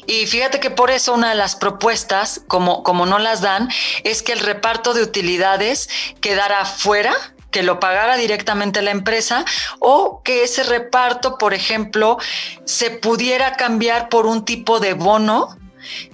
Y 0.07 0.25
fíjate 0.25 0.59
que 0.59 0.71
por 0.71 0.89
eso 0.91 1.13
una 1.13 1.29
de 1.29 1.35
las 1.35 1.55
propuestas, 1.55 2.43
como, 2.47 2.83
como 2.83 3.05
no 3.05 3.19
las 3.19 3.41
dan, 3.41 3.69
es 4.03 4.23
que 4.23 4.31
el 4.31 4.39
reparto 4.39 4.93
de 4.93 5.03
utilidades 5.03 5.89
quedara 6.21 6.65
fuera 6.65 7.13
que 7.51 7.63
lo 7.63 7.79
pagara 7.79 8.17
directamente 8.17 8.81
la 8.81 8.91
empresa 8.91 9.45
o 9.79 10.21
que 10.23 10.43
ese 10.43 10.63
reparto, 10.63 11.37
por 11.37 11.53
ejemplo, 11.53 12.17
se 12.65 12.91
pudiera 12.91 13.53
cambiar 13.53 14.09
por 14.09 14.25
un 14.25 14.45
tipo 14.45 14.79
de 14.79 14.93
bono 14.93 15.57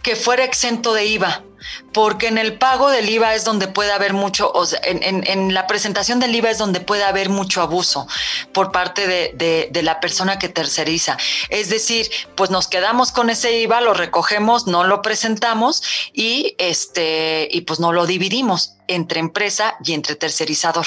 que 0.01 0.15
fuera 0.15 0.43
exento 0.43 0.93
de 0.93 1.05
IVA 1.05 1.43
porque 1.93 2.27
en 2.27 2.37
el 2.37 2.57
pago 2.57 2.89
del 2.89 3.09
IVA 3.09 3.35
es 3.35 3.45
donde 3.45 3.67
puede 3.67 3.91
haber 3.91 4.13
mucho, 4.13 4.51
o 4.51 4.65
sea, 4.65 4.79
en, 4.83 5.53
la 5.53 5.67
presentación 5.67 6.19
del 6.19 6.35
IVA 6.35 6.51
es 6.51 6.57
donde 6.57 6.79
puede 6.79 7.03
haber 7.03 7.29
mucho 7.29 7.61
abuso 7.61 8.07
por 8.53 8.71
parte 8.71 9.07
de, 9.07 9.69
de, 9.71 9.83
la 9.83 9.99
persona 9.99 10.39
que 10.39 10.49
terceriza. 10.49 11.17
Es 11.49 11.69
decir, 11.69 12.09
pues 12.35 12.49
nos 12.49 12.67
quedamos 12.67 13.11
con 13.11 13.29
ese 13.29 13.59
IVA, 13.59 13.81
lo 13.81 13.93
recogemos, 13.93 14.67
no 14.67 14.83
lo 14.83 15.01
presentamos 15.01 15.83
y 16.13 16.55
este, 16.57 17.47
y 17.51 17.61
pues 17.61 17.79
no 17.79 17.93
lo 17.93 18.05
dividimos 18.05 18.75
entre 18.87 19.19
empresa 19.19 19.75
y 19.83 19.93
entre 19.93 20.15
tercerizador. 20.15 20.85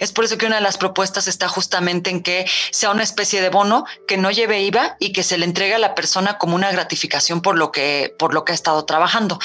Es 0.00 0.12
por 0.12 0.24
eso 0.24 0.38
que 0.38 0.46
una 0.46 0.56
de 0.56 0.62
las 0.62 0.78
propuestas 0.78 1.28
está 1.28 1.48
justamente 1.48 2.10
en 2.10 2.22
que 2.22 2.46
sea 2.70 2.90
una 2.90 3.02
especie 3.02 3.40
de 3.40 3.50
bono 3.50 3.84
que 4.06 4.16
no 4.16 4.30
lleve 4.30 4.62
IVA 4.62 4.96
y 4.98 5.12
que 5.12 5.22
se 5.22 5.38
le 5.38 5.44
entregue 5.44 5.74
a 5.74 5.78
la 5.78 5.94
persona 5.94 6.38
como 6.38 6.54
una 6.54 6.72
gratificación 6.72 7.42
por 7.42 7.56
lo 7.56 7.72
que, 7.72 8.14
por 8.18 8.34
lo 8.34 8.44
que 8.44 8.52
ha 8.52 8.54
estado 8.54 8.84
trabajando. 8.84 9.38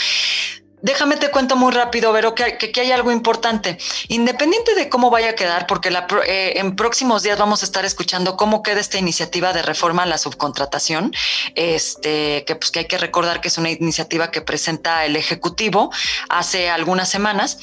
Déjame 0.82 1.18
te 1.18 1.30
cuento 1.30 1.56
muy 1.56 1.72
rápido, 1.72 2.12
Vero, 2.12 2.34
que, 2.34 2.58
que, 2.58 2.82
hay 2.82 2.92
algo 2.92 3.12
importante. 3.12 3.78
Independiente 4.08 4.74
de 4.74 4.90
cómo 4.90 5.12
vaya 5.12 5.32
a 5.32 5.36
quedar, 5.36 5.68
porque 5.68 5.92
la, 5.92 6.08
eh, 6.26 6.54
en 6.56 6.76
próximos 6.76 7.22
días 7.22 7.38
vamos 7.38 7.62
a 7.62 7.66
estar 7.66 7.86
escuchando 7.86 8.36
cómo 8.36 8.64
queda 8.64 8.80
esta 8.80 8.98
iniciativa 8.98 9.54
de 9.54 9.62
reforma 9.62 10.04
a 10.04 10.06
la 10.08 10.18
subcontratación, 10.18 11.14
este, 11.54 12.44
que 12.46 12.56
pues 12.56 12.72
que 12.72 12.80
hay 12.80 12.86
que 12.86 12.98
recordar 12.98 13.42
que 13.42 13.50
es 13.50 13.58
una 13.60 13.70
iniciativa 13.70 14.32
que 14.32 14.42
presenta 14.42 15.06
el 15.06 15.16
Ejecutivo 15.16 15.92
hace 16.30 16.70
algunas 16.70 17.10
semanas. 17.10 17.60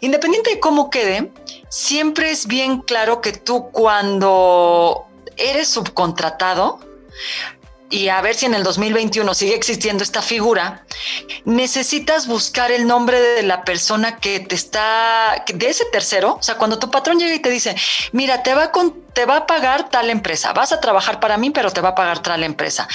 Independiente 0.00 0.50
de 0.50 0.60
cómo 0.60 0.90
quede, 0.90 1.30
siempre 1.68 2.32
es 2.32 2.46
bien 2.46 2.80
claro 2.80 3.20
que 3.20 3.32
tú 3.32 3.70
cuando 3.70 5.06
eres 5.36 5.68
subcontratado, 5.68 6.80
y 7.90 8.08
a 8.08 8.20
ver 8.20 8.34
si 8.34 8.46
en 8.46 8.54
el 8.54 8.62
2021 8.62 9.32
sigue 9.34 9.54
existiendo 9.54 10.04
esta 10.04 10.20
figura, 10.20 10.84
necesitas 11.44 12.26
buscar 12.26 12.70
el 12.70 12.86
nombre 12.86 13.18
de 13.18 13.42
la 13.42 13.64
persona 13.64 14.18
que 14.18 14.40
te 14.40 14.54
está, 14.54 15.44
de 15.52 15.68
ese 15.68 15.84
tercero. 15.86 16.36
O 16.38 16.42
sea, 16.42 16.56
cuando 16.56 16.78
tu 16.78 16.90
patrón 16.90 17.18
llega 17.18 17.34
y 17.34 17.38
te 17.38 17.50
dice, 17.50 17.74
mira, 18.12 18.42
te 18.42 18.54
va 18.54 18.64
a, 18.64 18.72
te 19.14 19.24
va 19.24 19.38
a 19.38 19.46
pagar 19.46 19.88
tal 19.88 20.10
empresa, 20.10 20.52
vas 20.52 20.72
a 20.72 20.80
trabajar 20.80 21.18
para 21.18 21.38
mí, 21.38 21.50
pero 21.50 21.70
te 21.70 21.80
va 21.80 21.90
a 21.90 21.94
pagar 21.94 22.22
tal 22.22 22.44
empresa. 22.44 22.86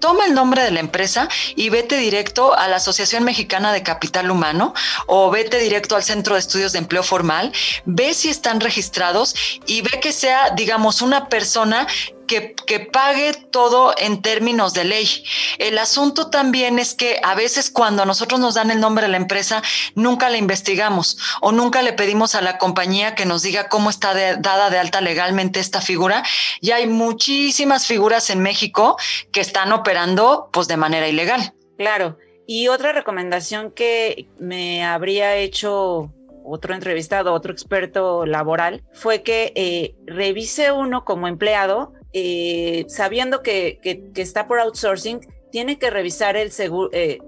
Toma 0.00 0.26
el 0.26 0.34
nombre 0.34 0.62
de 0.62 0.72
la 0.72 0.80
empresa 0.80 1.28
y 1.54 1.68
vete 1.70 1.96
directo 1.96 2.56
a 2.56 2.66
la 2.66 2.76
Asociación 2.76 3.22
Mexicana 3.22 3.72
de 3.72 3.84
Capital 3.84 4.30
Humano 4.30 4.74
o 5.06 5.30
vete 5.30 5.58
directo 5.58 5.94
al 5.94 6.02
Centro 6.02 6.34
de 6.34 6.40
Estudios 6.40 6.72
de 6.72 6.78
Empleo 6.78 7.04
Formal, 7.04 7.52
ve 7.84 8.14
si 8.14 8.30
están 8.30 8.60
registrados 8.60 9.34
y 9.66 9.82
ve 9.82 10.00
que 10.00 10.12
sea, 10.12 10.50
digamos, 10.50 11.02
una 11.02 11.28
persona 11.28 11.86
que, 12.30 12.80
pague 12.92 13.32
todo 13.50 13.92
en 13.98 14.22
términos 14.22 14.72
de 14.72 14.84
ley. 14.84 15.24
El 15.58 15.78
asunto 15.78 16.30
también 16.30 16.78
es 16.78 16.94
que 16.94 17.18
a 17.22 17.34
veces 17.34 17.70
cuando 17.70 18.02
a 18.02 18.06
nosotros 18.06 18.38
nos 18.38 18.54
dan 18.54 18.70
el 18.70 18.80
nombre 18.80 19.06
de 19.06 19.10
la 19.10 19.16
empresa, 19.16 19.62
nunca 19.96 20.30
la 20.30 20.36
investigamos 20.36 21.18
o 21.40 21.50
nunca 21.50 21.82
le 21.82 21.92
pedimos 21.92 22.34
a 22.34 22.40
la 22.40 22.58
compañía 22.58 23.14
que 23.14 23.26
nos 23.26 23.42
diga 23.42 23.68
cómo 23.68 23.90
está 23.90 24.14
dada 24.36 24.70
de 24.70 24.78
alta 24.78 25.00
legalmente 25.00 25.58
esta 25.58 25.80
figura. 25.80 26.22
Y 26.60 26.70
hay 26.70 26.86
muchísimas 26.86 27.86
figuras 27.86 28.30
en 28.30 28.40
México 28.40 28.96
que 29.32 29.40
están 29.40 29.72
operando 29.72 30.48
pues 30.52 30.68
de 30.68 30.76
manera 30.76 31.08
ilegal. 31.08 31.52
Claro. 31.76 32.16
Y 32.46 32.68
otra 32.68 32.92
recomendación 32.92 33.72
que 33.72 34.28
me 34.38 34.84
habría 34.84 35.36
hecho 35.36 36.12
otro 36.44 36.74
entrevistado, 36.74 37.32
otro 37.32 37.52
experto 37.52 38.26
laboral, 38.26 38.82
fue 38.92 39.22
que 39.22 39.52
eh, 39.54 39.94
revise 40.06 40.72
uno 40.72 41.04
como 41.04 41.28
empleado 41.28 41.92
eh, 42.12 42.86
sabiendo 42.88 43.42
que, 43.42 43.80
está 44.16 44.46
por 44.46 44.60
outsourcing, 44.60 45.20
tiene 45.50 45.78
que 45.78 45.90
revisar 45.90 46.36
el 46.36 46.50
eh, 46.92 47.18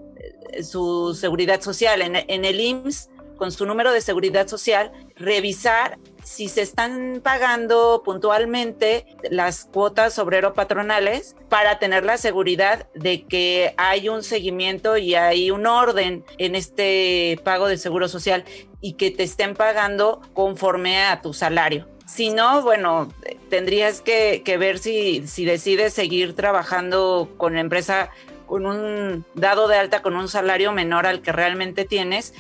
su 0.63 1.17
seguridad 1.19 1.61
social 1.61 2.03
en, 2.03 2.45
el 2.45 2.61
IMSS 2.61 3.09
con 3.37 3.51
su 3.51 3.67
número 3.67 3.93
de 3.93 4.01
seguridad 4.01 4.47
social, 4.47 4.93
revisar 5.17 5.99
si 6.23 6.49
se 6.49 6.63
están 6.63 7.21
pagando 7.25 8.03
puntualmente 8.05 9.07
las 9.31 9.65
cuotas 9.65 10.19
obrero 10.21 10.53
patronales 10.53 11.35
para 11.49 11.81
tener 11.81 12.05
la 12.05 12.19
seguridad 12.19 12.87
de 12.95 13.25
que 13.25 13.75
hay 13.79 14.09
un 14.09 14.23
seguimiento 14.23 14.97
y 14.97 15.17
hay 15.17 15.51
un 15.51 15.67
orden 15.67 16.25
en 16.39 16.55
este 16.55 17.41
pago 17.43 17.67
de 17.67 17.79
seguro 17.79 18.07
social 18.07 18.45
y 18.81 18.93
que 18.93 19.11
te 19.11 19.25
estén 19.25 19.55
pagando 19.55 20.21
conforme 20.35 21.03
a 21.03 21.21
tu 21.21 21.33
salario. 21.33 21.89
Si 22.07 22.31
no, 22.31 22.63
bueno, 22.63 23.09
tendrías 23.49 24.01
que, 24.01 24.43
ver 24.59 24.79
si, 24.79 25.21
decides 25.45 25.93
seguir 25.95 26.35
trabajando 26.35 27.31
con 27.37 27.55
la 27.55 27.61
empresa 27.61 28.11
con 28.47 28.67
un 28.67 29.25
dado 29.35 29.67
de 29.67 29.77
alta 29.77 30.03
con 30.03 30.15
un 30.15 30.29
salario 30.29 30.73
menor 30.73 31.07
al 31.07 31.23
que 31.23 31.33
realmente 31.33 31.87
tienes 31.87 32.35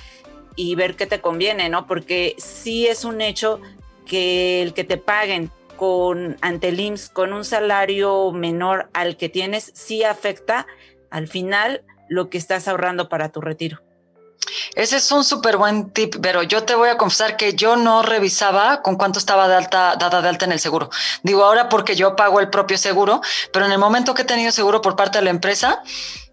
y 0.57 0.75
ver 0.75 0.94
qué 0.94 1.07
te 1.07 1.22
conviene, 1.22 1.70
¿no? 1.70 1.87
Porque 1.87 2.35
sí 2.37 2.87
es 2.87 3.05
un 3.05 3.22
hecho 3.22 3.61
que 4.05 4.62
el 4.62 4.75
que 4.75 4.85
te 4.85 4.98
paguen 4.98 5.51
con 5.77 6.37
ante 6.42 6.68
el 6.68 6.81
IMSS 6.81 7.09
con 7.09 7.33
un 7.33 7.46
salario 7.46 8.31
menor 8.33 8.90
al 8.92 9.16
que 9.16 9.31
tienes 9.31 9.72
sí 9.75 10.05
afecta 10.05 10.66
al 11.09 11.29
final 11.29 11.83
lo 12.09 12.29
que 12.29 12.37
estás 12.37 12.68
ahorrando 12.68 13.09
para 13.09 13.31
tu 13.31 13.40
retiro. 13.40 13.81
Ese 14.74 14.96
es 14.96 15.12
un 15.12 15.24
súper 15.24 15.56
buen 15.56 15.90
tip, 15.90 16.16
pero 16.20 16.42
yo 16.42 16.64
te 16.64 16.74
voy 16.74 16.88
a 16.88 16.96
confesar 16.96 17.36
que 17.36 17.54
yo 17.54 17.76
no 17.76 18.02
revisaba 18.02 18.82
con 18.82 18.96
cuánto 18.96 19.18
estaba 19.18 19.48
de 19.48 19.54
alta, 19.54 19.96
dada 19.96 20.22
de 20.22 20.28
alta 20.28 20.44
en 20.44 20.52
el 20.52 20.60
seguro. 20.60 20.90
Digo 21.22 21.44
ahora 21.44 21.68
porque 21.68 21.96
yo 21.96 22.16
pago 22.16 22.40
el 22.40 22.50
propio 22.50 22.78
seguro, 22.78 23.20
pero 23.52 23.66
en 23.66 23.72
el 23.72 23.78
momento 23.78 24.14
que 24.14 24.22
he 24.22 24.26
tenido 24.26 24.52
seguro 24.52 24.82
por 24.82 24.96
parte 24.96 25.18
de 25.18 25.24
la 25.24 25.30
empresa, 25.30 25.82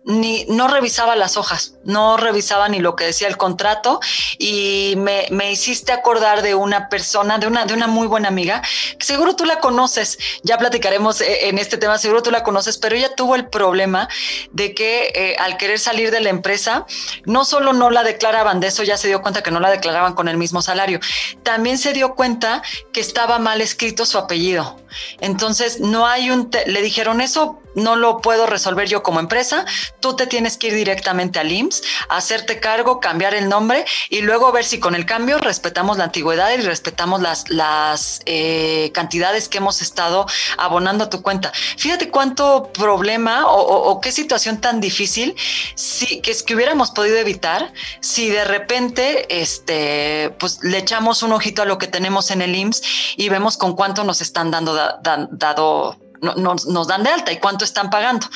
ni 0.06 0.46
no 0.46 0.68
revisaba 0.68 1.16
las 1.16 1.38
hojas, 1.38 1.76
no 1.84 2.18
revisaba 2.18 2.70
ni 2.70 2.80
lo 2.80 2.96
que 2.96 3.06
decía 3.06 3.28
el 3.28 3.38
contrato 3.38 4.00
y 4.38 4.96
me, 4.98 5.28
me, 5.30 5.52
hiciste 5.52 5.92
acordar 5.92 6.42
de 6.42 6.56
una 6.56 6.90
persona, 6.90 7.38
de 7.38 7.48
una, 7.48 7.66
de 7.66 7.74
una 7.74 7.88
muy 7.88 8.08
buena 8.08 8.30
amiga, 8.30 8.62
que 8.98 9.06
seguro 9.06 9.36
tú 9.36 9.46
la 9.46 9.60
conoces, 9.60 10.18
ya 10.44 10.58
platicaremos 10.58 11.22
eh, 11.22 11.50
en 11.50 11.58
este 11.58 11.78
tema, 11.78 11.98
seguro 11.98 12.24
tú 12.24 12.32
la 12.32 12.44
conoces, 12.44 12.78
pero 12.78 12.96
ella 12.96 13.14
tuvo 13.16 13.36
el 13.36 13.50
problema 13.50 14.08
de 14.52 14.74
que 14.74 15.12
eh, 15.14 15.36
al 15.38 15.58
querer 15.58 15.80
salir 15.80 16.12
de 16.12 16.22
la 16.22 16.30
empresa, 16.30 16.86
no 17.26 17.44
solo 17.44 17.74
no 17.74 17.90
la 17.90 18.04
declaraban, 18.04 18.60
de 18.60 18.68
eso 18.68 18.84
ya 18.84 18.98
se 18.98 19.08
dio 19.10 19.22
cuenta 19.22 19.44
que 19.44 19.52
no 19.52 19.60
la 19.60 19.70
declaraban 19.70 20.14
con 20.14 20.28
el 20.28 20.38
mismo 20.38 20.62
salario, 20.62 21.00
también 21.44 21.78
se 21.78 21.94
dio 21.94 22.16
cuenta 22.16 22.64
que 22.94 23.02
estaba 23.02 23.38
mal 23.38 23.62
escrito 23.62 24.06
su 24.06 24.18
apellido 24.18 24.80
Entonces, 25.20 25.80
no 25.80 26.08
hay 26.08 26.30
un, 26.30 26.50
le 26.66 26.82
dijeron 26.82 27.22
eso, 27.22 27.62
no 27.76 27.96
lo 27.96 28.22
puedo 28.22 28.46
resolver 28.46 28.88
yo 28.88 29.04
como 29.04 29.20
empresa, 29.20 29.66
tú 30.00 30.16
te 30.16 30.28
tienes 30.28 30.58
que 30.58 30.68
ir 30.68 30.74
directamente 30.74 31.40
al 31.40 31.52
IMSS, 31.52 31.84
hacerte 32.10 32.60
cargo, 32.60 33.00
cambiar 33.00 33.34
el 33.34 33.50
nombre 33.50 33.86
y 34.10 34.22
luego 34.22 34.52
ver 34.52 34.66
si 34.66 34.80
con 34.80 34.96
el 34.96 35.06
cambio 35.06 35.38
respetamos 35.38 35.98
la 35.98 36.06
antigüedad 36.06 36.52
y 36.58 36.62
respetamos 36.62 37.22
las, 37.22 37.50
las 37.50 38.22
eh, 38.26 38.92
cantidades 38.94 39.50
que 39.50 39.60
hemos 39.60 39.82
estado 39.82 40.26
abonando 40.58 41.06
a 41.06 41.10
tu 41.10 41.22
cuenta. 41.22 41.52
Fíjate 41.78 42.10
cuánto 42.10 42.72
problema 42.74 43.46
o, 43.48 44.00
qué 44.02 44.12
situación 44.12 44.62
tan 44.62 44.80
difícil 44.80 45.36
si, 45.76 46.22
que 46.22 46.32
es 46.32 46.44
que 46.44 46.56
hubiéramos 46.56 46.92
podido 46.92 47.18
evitar 47.18 47.74
si 48.00 48.30
de 48.30 48.46
repente 48.46 49.42
este, 49.42 50.34
pues, 50.40 50.60
le 50.64 50.78
echamos 50.78 51.24
un 51.24 51.34
ojito 51.34 51.62
a 51.62 51.66
lo 51.66 51.78
que 51.78 51.88
tenemos 51.88 52.32
en 52.32 52.42
el 52.42 52.56
IMSS 52.56 52.82
y 53.18 53.30
vemos 53.30 53.58
con 53.58 53.76
cuánto 53.76 54.04
nos 54.04 54.22
están 54.22 54.52
dando 54.52 54.74
dado 55.02 55.98
nos, 56.22 56.88
dan 56.88 57.04
de 57.04 57.10
alta 57.10 57.32
y 57.32 57.38
cuánto 57.38 57.66
están 57.66 57.90
pagando. 57.90 58.28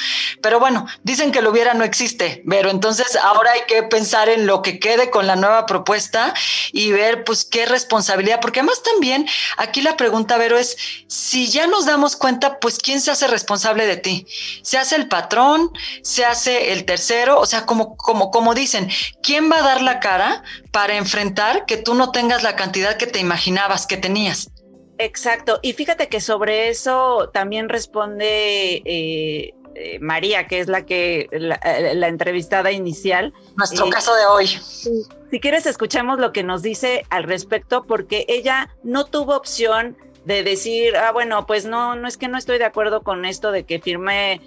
Pero 0.41 0.59
bueno, 0.59 0.85
dicen 1.03 1.31
que 1.31 1.41
lo 1.41 1.51
hubiera 1.51 1.73
no 1.73 1.83
existe, 1.83 2.43
pero 2.47 2.69
entonces 2.69 3.15
ahora 3.15 3.51
hay 3.51 3.61
que 3.67 3.83
pensar 3.83 4.29
en 4.29 4.45
lo 4.47 4.61
que 4.61 4.79
quede 4.79 5.09
con 5.09 5.27
la 5.27 5.35
nueva 5.35 5.65
propuesta 5.65 6.33
y 6.71 6.91
ver 6.91 7.23
pues 7.23 7.45
qué 7.45 7.65
responsabilidad, 7.65 8.39
porque 8.39 8.59
además 8.59 8.81
también 8.83 9.27
aquí 9.57 9.81
la 9.81 9.97
pregunta, 9.97 10.37
Vero, 10.37 10.57
es 10.57 10.77
si 11.07 11.47
ya 11.47 11.67
nos 11.67 11.85
damos 11.85 12.15
cuenta, 12.15 12.59
pues 12.59 12.77
quién 12.77 13.01
se 13.01 13.11
hace 13.11 13.27
responsable 13.27 13.85
de 13.85 13.97
ti. 13.97 14.27
¿Se 14.63 14.77
hace 14.77 14.95
el 14.95 15.07
patrón? 15.07 15.71
¿Se 16.01 16.25
hace 16.25 16.73
el 16.73 16.85
tercero? 16.85 17.39
O 17.39 17.45
sea, 17.45 17.65
como, 17.65 17.97
como, 17.97 18.31
como 18.31 18.53
dicen, 18.53 18.89
¿quién 19.21 19.51
va 19.51 19.57
a 19.57 19.63
dar 19.63 19.81
la 19.81 19.99
cara 19.99 20.43
para 20.71 20.95
enfrentar 20.95 21.65
que 21.65 21.77
tú 21.77 21.93
no 21.93 22.11
tengas 22.11 22.43
la 22.43 22.55
cantidad 22.55 22.97
que 22.97 23.07
te 23.07 23.19
imaginabas 23.19 23.87
que 23.87 23.97
tenías? 23.97 24.49
Exacto. 24.97 25.59
Y 25.61 25.73
fíjate 25.73 26.07
que 26.07 26.21
sobre 26.21 26.69
eso 26.69 27.29
también 27.33 27.69
responde 27.69 28.81
eh, 28.85 29.53
eh, 29.75 29.99
María, 29.99 30.47
que 30.47 30.59
es 30.59 30.67
la 30.67 30.85
que 30.85 31.27
la, 31.31 31.55
eh, 31.63 31.99
entrevistada 32.05 32.71
inicial. 32.71 33.33
Nuestro 33.55 33.89
caso 33.89 34.13
de 34.15 34.25
hoy. 34.25 34.47
Si 34.47 35.39
quieres, 35.39 35.65
escuchemos 35.65 36.19
lo 36.19 36.31
que 36.31 36.43
nos 36.43 36.61
dice 36.61 37.05
al 37.09 37.23
respecto, 37.23 37.83
porque 37.83 38.25
ella 38.27 38.69
no 38.83 39.05
tuvo 39.05 39.35
opción 39.35 39.97
de 40.25 40.43
decir, 40.43 40.95
ah, 40.95 41.11
bueno, 41.11 41.45
pues 41.47 41.65
no, 41.65 41.95
no 41.95 42.07
es 42.07 42.17
que 42.17 42.27
no 42.27 42.37
estoy 42.37 42.57
de 42.57 42.65
acuerdo 42.65 43.01
con 43.01 43.25
esto 43.25 43.51
de 43.51 43.65
que 43.65 43.79
firme 43.79 44.41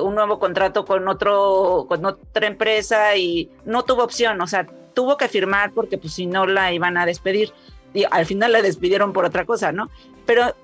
un 0.00 0.14
nuevo 0.14 0.38
contrato 0.38 0.86
con 0.86 1.08
otro, 1.08 1.84
con 1.88 2.02
otra 2.06 2.46
empresa 2.46 3.16
y 3.16 3.50
no 3.66 3.82
tuvo 3.82 4.02
opción, 4.02 4.40
o 4.40 4.46
sea, 4.46 4.66
tuvo 4.94 5.18
que 5.18 5.28
firmar 5.28 5.72
porque 5.74 5.98
pues 5.98 6.14
si 6.14 6.24
no 6.24 6.46
la 6.46 6.72
iban 6.72 6.96
a 6.96 7.04
despedir 7.04 7.52
y 7.94 8.04
al 8.10 8.26
final 8.26 8.52
la 8.52 8.62
despidieron 8.62 9.12
por 9.12 9.24
otra 9.24 9.44
cosa, 9.44 9.72
¿no? 9.72 9.90
Pero 10.26 10.54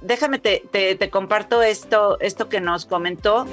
déjame, 0.00 0.38
te, 0.38 0.62
te, 0.70 1.10
comparto 1.10 1.62
esto, 1.62 2.18
esto 2.20 2.48
que 2.48 2.60
nos 2.60 2.86
comentó. 2.86 3.46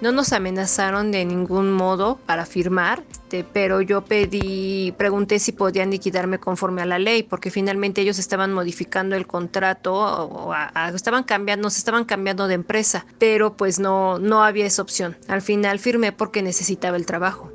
No 0.00 0.12
nos 0.12 0.32
amenazaron 0.32 1.10
de 1.10 1.24
ningún 1.24 1.72
modo 1.72 2.18
para 2.26 2.44
firmar, 2.44 3.02
este, 3.26 3.42
pero 3.42 3.80
yo 3.80 4.02
pedí, 4.02 4.94
pregunté 4.96 5.40
si 5.40 5.50
podían 5.50 5.90
liquidarme 5.90 6.38
conforme 6.38 6.82
a 6.82 6.86
la 6.86 7.00
ley, 7.00 7.24
porque 7.24 7.50
finalmente 7.50 8.00
ellos 8.00 8.20
estaban 8.20 8.52
modificando 8.52 9.16
el 9.16 9.26
contrato 9.26 9.94
o, 9.94 10.54
estaban 10.94 11.24
cambiando, 11.24 11.64
nos 11.64 11.76
estaban 11.76 12.04
cambiando 12.04 12.46
de 12.46 12.54
empresa, 12.54 13.04
pero 13.18 13.54
pues 13.56 13.80
no, 13.80 14.20
no 14.20 14.44
había 14.44 14.66
esa 14.66 14.82
opción. 14.82 15.16
Al 15.26 15.42
final 15.42 15.80
firmé 15.80 16.12
porque 16.12 16.40
necesitaba 16.40 16.96
el 16.96 17.04
trabajo. 17.04 17.50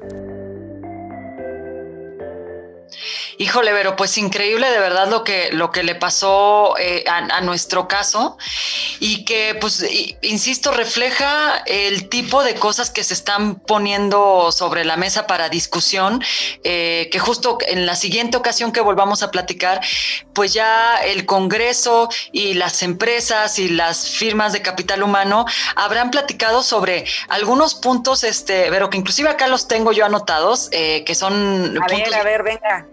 Híjole, 3.38 3.72
pero 3.72 3.96
pues 3.96 4.18
increíble 4.18 4.70
de 4.70 4.80
verdad 4.80 5.10
lo 5.10 5.24
que, 5.24 5.52
lo 5.52 5.72
que 5.72 5.84
le 5.84 5.96
pasó 5.96 6.76
eh, 6.78 7.04
a, 7.08 7.42
nuestro 7.42 7.88
caso 7.88 8.38
y 9.00 9.26
que 9.26 9.56
pues, 9.60 9.84
insisto, 10.22 10.72
refleja 10.72 11.64
el 11.66 12.10
tipo 12.10 12.44
de 12.44 12.56
cosas 12.56 12.92
que 12.92 13.04
se 13.04 13.14
están 13.14 13.56
poniendo 13.56 14.52
sobre 14.52 14.86
la 14.86 14.96
mesa 14.96 15.26
para 15.26 15.50
discusión, 15.50 16.24
eh, 16.64 17.10
que 17.12 17.20
justo 17.20 17.58
en 17.68 17.86
la 17.86 17.96
siguiente 17.96 18.38
ocasión 18.38 18.72
que 18.72 18.82
volvamos 18.82 19.24
a 19.24 19.32
platicar, 19.32 19.82
pues 20.34 20.54
ya 20.54 20.98
el 20.98 21.26
Congreso 21.26 22.10
y 22.32 22.54
las 22.54 22.84
empresas 22.84 23.58
y 23.60 23.70
las 23.70 24.10
firmas 24.10 24.54
de 24.54 24.62
capital 24.62 25.04
humano 25.04 25.46
habrán 25.76 26.12
platicado 26.12 26.62
sobre 26.62 27.06
algunos 27.30 27.76
puntos, 27.76 28.24
este, 28.24 28.68
pero 28.70 28.90
que 28.90 28.98
inclusive 28.98 29.30
acá 29.30 29.48
los 29.48 29.68
tengo 29.68 29.92
yo 29.92 30.06
anotados, 30.06 30.70
eh, 30.72 31.04
que 31.06 31.16
son... 31.16 31.78
A 31.82 31.88
ver, 31.88 32.14
a 32.14 32.24
ver, 32.24 32.44
venga 32.44 32.88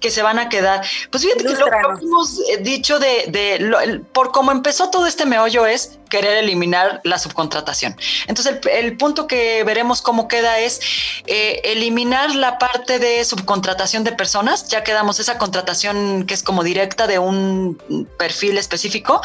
que 0.00 0.10
se 0.10 0.22
van 0.22 0.38
a 0.38 0.48
quedar. 0.48 0.84
Pues 1.10 1.22
fíjate 1.22 1.44
que 1.44 1.54
lo, 1.54 1.66
que 1.66 2.04
hemos 2.04 2.38
eh, 2.48 2.58
dicho 2.60 2.98
de, 2.98 4.02
por 4.12 4.32
cómo 4.32 4.52
empezó 4.52 4.90
todo 4.90 5.06
este 5.06 5.26
meollo 5.26 5.66
es 5.66 5.98
querer 6.08 6.36
eliminar 6.36 7.00
la 7.04 7.18
subcontratación. 7.18 7.96
Entonces, 8.26 8.58
el, 8.70 8.96
punto 8.96 9.26
que 9.26 9.64
veremos 9.64 10.02
cómo 10.02 10.28
queda 10.28 10.58
es 10.58 10.80
eh, 11.26 11.60
eliminar 11.64 12.34
la 12.34 12.58
parte 12.58 12.98
de 12.98 13.24
subcontratación 13.24 14.04
de 14.04 14.12
personas. 14.12 14.68
Ya 14.68 14.84
quedamos 14.84 15.20
esa 15.20 15.38
contratación 15.38 16.26
que 16.26 16.34
es 16.34 16.42
como 16.42 16.62
directa 16.62 17.06
de 17.06 17.18
un 17.18 18.06
perfil 18.18 18.58
específico, 18.58 19.22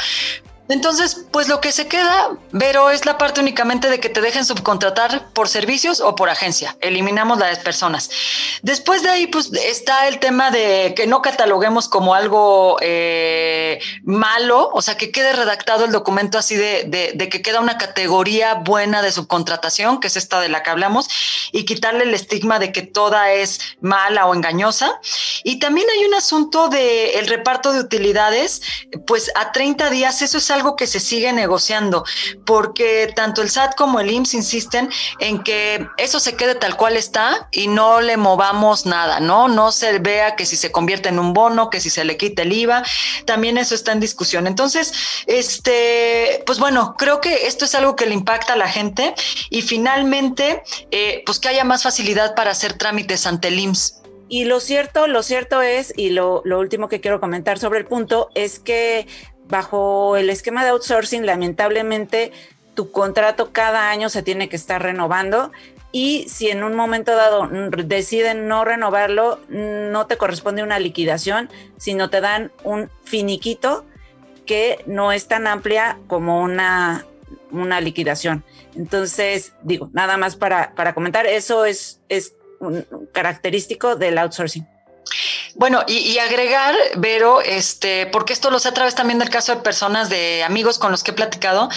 entonces, 0.70 1.26
pues 1.32 1.48
lo 1.48 1.62
que 1.62 1.72
se 1.72 1.88
queda, 1.88 2.32
Vero, 2.52 2.90
es 2.90 3.06
la 3.06 3.18
parte 3.18 3.40
únicamente 3.40 3.90
de 3.90 4.00
que 4.00 4.10
te 4.10 4.20
dejen 4.20 4.44
subcontratar 4.44 5.30
por 5.32 5.48
servicios 5.48 6.02
o 6.02 6.16
por 6.16 6.30
agencia. 6.30 6.76
Eliminamos 6.82 7.38
las 7.40 7.60
personas. 7.60 8.10
Después 8.64 9.02
de 9.02 9.10
ahí, 9.10 9.28
pues 9.28 9.52
está 9.54 10.08
el 10.08 10.20
tema 10.20 10.52
de 10.52 10.94
que 10.96 11.08
no 11.08 11.22
cataloguemos 11.22 11.88
como 11.88 12.14
algo 12.14 12.78
eh, 12.82 13.80
malo, 14.04 14.70
o 14.74 14.82
sea, 14.82 14.98
que 14.98 15.12
quede 15.12 15.34
redactado 15.34 15.86
el 15.86 15.92
documento 15.92 16.38
así 16.38 16.56
de, 16.56 16.84
de, 16.84 17.30
que 17.30 17.42
queda 17.42 17.62
una 17.62 17.78
categoría 17.78 18.56
buena 18.56 19.02
de 19.02 19.12
subcontratación, 19.12 20.00
que 20.00 20.08
es 20.08 20.18
esta 20.18 20.42
de 20.42 20.50
la 20.50 20.64
que 20.64 20.70
hablamos, 20.70 21.08
y 21.54 21.64
quitarle 21.66 22.04
el 22.04 22.14
estigma 22.14 22.60
de 22.60 22.74
que 22.74 22.82
toda 22.82 23.32
es 23.32 23.60
mala 23.80 24.26
o 24.26 24.36
engañosa. 24.36 25.00
Y 25.44 25.60
también 25.60 25.88
hay 25.96 26.06
un 26.06 26.14
asunto 26.14 26.68
de 26.68 27.12
el 27.12 27.28
reparto 27.28 27.72
de 27.72 27.80
utilidades, 27.80 28.62
pues 29.06 29.32
a 29.36 29.54
30 29.54 29.90
días, 29.90 30.22
eso 30.22 30.38
es 30.38 30.57
que 30.76 30.88
se 30.88 31.00
sigue 31.00 31.32
negociando, 31.34 32.04
porque 32.46 33.12
tanto 33.16 33.42
el 33.42 33.50
SAT 33.50 33.76
como 33.76 34.00
el 34.00 34.12
IMSS 34.12 34.34
insisten 34.34 34.90
en 35.20 35.44
que 35.44 35.88
eso 35.98 36.20
se 36.20 36.36
quede 36.36 36.56
tal 36.56 36.78
cual 36.78 36.98
está 36.98 37.50
y 37.52 37.68
no 37.68 38.02
le 38.02 38.18
movamos 38.18 38.86
nada, 38.86 39.20
¿no? 39.20 39.48
No 39.48 39.72
se 39.72 40.00
vea 40.00 40.36
que 40.36 40.46
si 40.46 40.56
se 40.56 40.72
convierte 40.72 41.10
en 41.10 41.20
un 41.20 41.34
bono, 41.34 41.70
que 41.70 41.80
si 41.80 41.90
se 41.90 42.06
le 42.06 42.18
quita 42.18 42.42
el 42.44 42.54
IVA, 42.54 42.84
también 43.26 43.58
eso 43.58 43.76
está 43.76 43.92
en 43.92 44.00
discusión. 44.00 44.48
Entonces, 44.48 44.94
este, 45.28 46.44
pues 46.46 46.60
bueno, 46.60 46.96
creo 46.98 47.22
que 47.22 47.48
esto 47.48 47.66
es 47.66 47.76
algo 47.76 47.96
que 47.96 48.06
le 48.06 48.14
impacta 48.14 48.54
a 48.54 48.58
la 48.58 48.68
gente 48.68 49.14
y 49.50 49.62
finalmente, 49.62 50.64
eh, 50.92 51.24
pues 51.26 51.40
que 51.40 51.50
haya 51.50 51.64
más 51.64 51.84
facilidad 51.84 52.36
para 52.36 52.52
hacer 52.52 52.74
trámites 52.74 53.26
ante 53.26 53.50
el 53.50 53.60
IMSS. 53.60 54.02
Y 54.30 54.44
lo 54.44 54.60
cierto, 54.60 55.08
lo 55.08 55.24
cierto 55.24 55.62
es, 55.62 55.94
y 55.96 56.10
lo, 56.10 56.42
lo, 56.44 56.60
último 56.60 56.90
que 56.90 57.00
quiero 57.00 57.22
comentar 57.22 57.60
sobre 57.60 57.80
el 57.80 57.86
punto, 57.86 58.30
es 58.36 58.60
que 58.60 59.08
bajo 59.48 60.18
el 60.18 60.30
esquema 60.30 60.64
de 60.64 60.72
outsourcing, 60.72 61.26
lamentablemente, 61.26 62.32
tu 62.76 62.92
contrato 62.92 63.52
cada 63.52 63.90
año 63.90 64.10
se 64.10 64.24
tiene 64.24 64.50
que 64.50 64.56
estar 64.56 64.82
renovando 64.82 65.52
y 65.92 66.28
si 66.30 66.50
en 66.50 66.64
un 66.64 66.76
momento 66.76 67.16
dado 67.16 67.48
deciden 67.86 68.48
no 68.48 68.66
renovarlo, 68.66 69.40
no 69.50 70.06
te 70.06 70.18
corresponde 70.18 70.62
una 70.62 70.80
liquidación, 70.80 71.50
sino 71.78 72.10
te 72.10 72.22
dan 72.22 72.52
un 72.64 72.90
finiquito 73.04 73.86
que 74.46 74.84
no 74.86 75.12
es 75.12 75.28
tan 75.28 75.48
amplia 75.48 75.98
como 76.08 76.42
una, 76.42 77.06
una 77.52 77.82
liquidación. 77.82 78.44
Entonces, 78.76 79.54
digo, 79.64 79.90
nada 79.94 80.18
más 80.18 80.36
para, 80.36 80.76
para 80.76 80.94
comentar, 80.94 81.26
eso 81.26 81.66
es, 81.66 82.00
es 82.10 82.36
un 82.60 82.86
característico 83.12 83.96
del 83.96 84.18
outsourcing. 84.18 84.68
Bueno, 85.58 85.84
y, 85.88 86.20
agregar, 86.20 86.76
Vero, 86.98 87.42
este, 87.42 88.06
porque 88.06 88.32
esto 88.32 88.52
lo 88.52 88.60
sé 88.60 88.70
a 88.70 88.74
través 88.76 88.94
también 88.94 89.18
del 89.18 89.32
caso 89.32 89.56
de 89.56 89.62
personas, 89.62 90.08
de 90.08 90.44
amigos 90.44 90.78
con 90.78 90.92
los 90.92 91.02
que 91.02 91.10
he 91.10 91.14
platicado, 91.16 91.68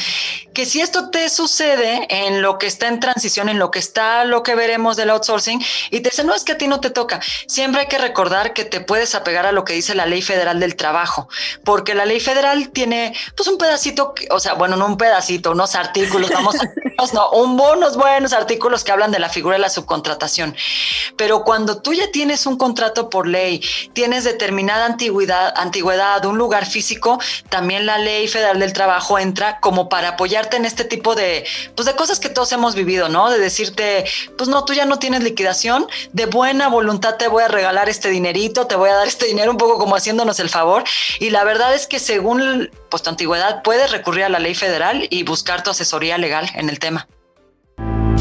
que 0.53 0.67
si 0.67 0.83
esto 0.83 1.09
te 1.09 1.31
sucede 1.31 2.07
en 2.11 2.43
lo 2.43 2.59
que 2.59 2.67
está 2.67 2.89
en 2.89 3.01
transición, 3.01 3.49
en 3.49 3.59
lo 3.59 3.71
que 3.71 3.79
está 3.79 4.25
lo 4.25 4.43
que 4.43 4.55
veremos 4.55 4.99
del 4.99 5.09
outsourcing, 5.09 5.65
y 5.91 6.01
te 6.01 6.11
dicen, 6.11 6.27
no, 6.27 6.35
es 6.35 6.45
que 6.45 6.53
a 6.53 6.59
ti 6.59 6.69
no 6.69 6.81
te 6.81 6.91
toca, 6.91 7.21
siempre 7.47 7.81
hay 7.81 7.87
que 7.89 7.97
recordar 7.97 8.53
que 8.53 8.67
te 8.67 8.83
puedes 8.83 9.15
apegar 9.15 9.47
a 9.47 9.53
lo 9.53 9.65
que 9.65 9.73
dice 9.73 9.95
la 9.95 10.05
ley 10.05 10.21
federal 10.21 10.61
del 10.61 10.77
trabajo, 10.77 11.31
porque 11.65 11.95
la 11.95 12.05
ley 12.05 12.21
federal 12.21 12.69
tiene 12.71 13.15
pues 13.35 13.49
un 13.49 13.57
pedacito, 13.57 14.15
o 14.31 14.41
sea, 14.41 14.55
bueno, 14.55 14.77
no 14.77 14.85
un 14.85 14.99
pedacito, 14.99 15.53
unos 15.53 15.75
artículos, 15.75 16.29
vamos 16.29 16.57
no, 17.15 17.31
un, 17.31 17.59
unos 17.59 17.97
buenos 17.97 18.35
artículos 18.35 18.85
que 18.85 18.93
hablan 18.93 19.11
de 19.11 19.19
la 19.19 19.31
figura 19.31 19.57
de 19.57 19.63
la 19.63 19.71
subcontratación. 19.71 20.55
Pero 21.17 21.45
cuando 21.45 21.81
tú 21.81 21.95
ya 21.95 22.11
tienes 22.11 22.45
un 22.45 22.59
contrato 22.59 23.09
por 23.09 23.27
ley 23.27 23.63
tienes 23.93 24.25
determinada 24.25 24.87
antigüedad, 24.87 25.53
antigüedad, 25.57 26.25
un 26.25 26.39
lugar 26.39 26.67
físico, 26.67 27.21
también 27.49 27.87
la 27.87 27.99
ley 27.99 28.29
federal 28.29 28.59
del 28.61 28.73
trabajo 28.73 29.19
entra 29.19 29.61
como 29.61 29.89
para 29.89 30.11
apoyarte 30.11 30.57
en 30.57 30.65
este 30.65 30.85
tipo 30.85 31.15
de, 31.15 31.45
pues 31.75 31.87
de 31.87 31.95
cosas 31.95 32.21
que 32.21 32.29
todos 32.29 32.53
hemos 32.53 32.75
vivido, 32.75 33.09
¿no? 33.09 33.31
De 33.31 33.39
decirte, 33.39 34.05
pues 34.37 34.49
no, 34.49 34.65
tú 34.65 34.73
ya 34.73 34.87
no 34.87 34.99
tienes 34.99 35.23
liquidación, 35.23 35.87
de 36.13 36.27
buena 36.27 36.69
voluntad 36.69 37.17
te 37.17 37.29
voy 37.29 37.43
a 37.43 37.49
regalar 37.49 37.89
este 37.89 38.09
dinerito, 38.09 38.67
te 38.67 38.77
voy 38.77 38.91
a 38.91 38.95
dar 38.95 39.07
este 39.07 39.27
dinero 39.27 39.51
un 39.51 39.59
poco 39.59 39.79
como 39.79 39.97
haciéndonos 39.97 40.41
el 40.41 40.49
favor. 40.49 40.85
Y 41.19 41.31
la 41.31 41.45
verdad 41.45 41.75
es 41.75 41.87
que 41.87 41.99
según 41.99 42.71
pues, 42.89 43.03
tu 43.03 43.11
antigüedad 43.11 43.63
puedes 43.63 43.91
recurrir 43.91 44.25
a 44.25 44.29
la 44.29 44.39
ley 44.39 44.55
federal 44.55 45.07
y 45.11 45.23
buscar 45.23 45.63
tu 45.63 45.71
asesoría 45.71 46.19
legal 46.19 46.49
en 46.55 46.69
el 46.69 46.79
tema. 46.79 47.07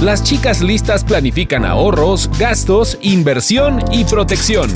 Las 0.02 0.24
chicas 0.24 0.62
listas 0.62 1.04
planifican 1.04 1.66
ahorros, 1.66 2.30
gastos, 2.40 2.98
inversión 3.02 3.84
y 3.92 4.06
protección. 4.06 4.72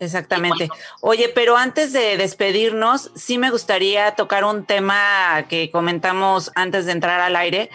Exactamente. 0.00 0.68
Oye, 1.00 1.30
pero 1.34 1.56
antes 1.56 1.92
de 1.92 2.16
despedirnos, 2.16 3.10
sí 3.14 3.38
me 3.38 3.50
gustaría 3.50 4.14
tocar 4.16 4.44
un 4.44 4.64
tema 4.64 5.46
que 5.48 5.70
comentamos 5.70 6.50
antes 6.54 6.86
de 6.86 6.92
entrar 6.92 7.20
al 7.20 7.36
aire 7.36 7.70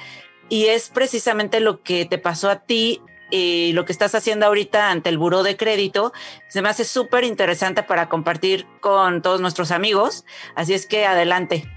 y 0.49 0.65
es 0.65 0.89
precisamente 0.89 1.59
lo 1.59 1.81
que 1.81 2.05
te 2.05 2.17
pasó 2.17 2.49
a 2.49 2.59
ti 2.59 3.01
y 3.31 3.71
lo 3.73 3.85
que 3.85 3.91
estás 3.91 4.15
haciendo 4.15 4.47
ahorita 4.47 4.89
ante 4.89 5.09
el 5.09 5.17
buró 5.17 5.43
de 5.43 5.55
crédito. 5.55 6.11
Se 6.47 6.61
me 6.61 6.69
hace 6.69 6.83
súper 6.83 7.23
interesante 7.23 7.83
para 7.83 8.09
compartir 8.09 8.65
con 8.81 9.21
todos 9.21 9.39
nuestros 9.39 9.71
amigos. 9.71 10.25
Así 10.55 10.73
es 10.73 10.87
que 10.87 11.05
adelante. 11.05 11.67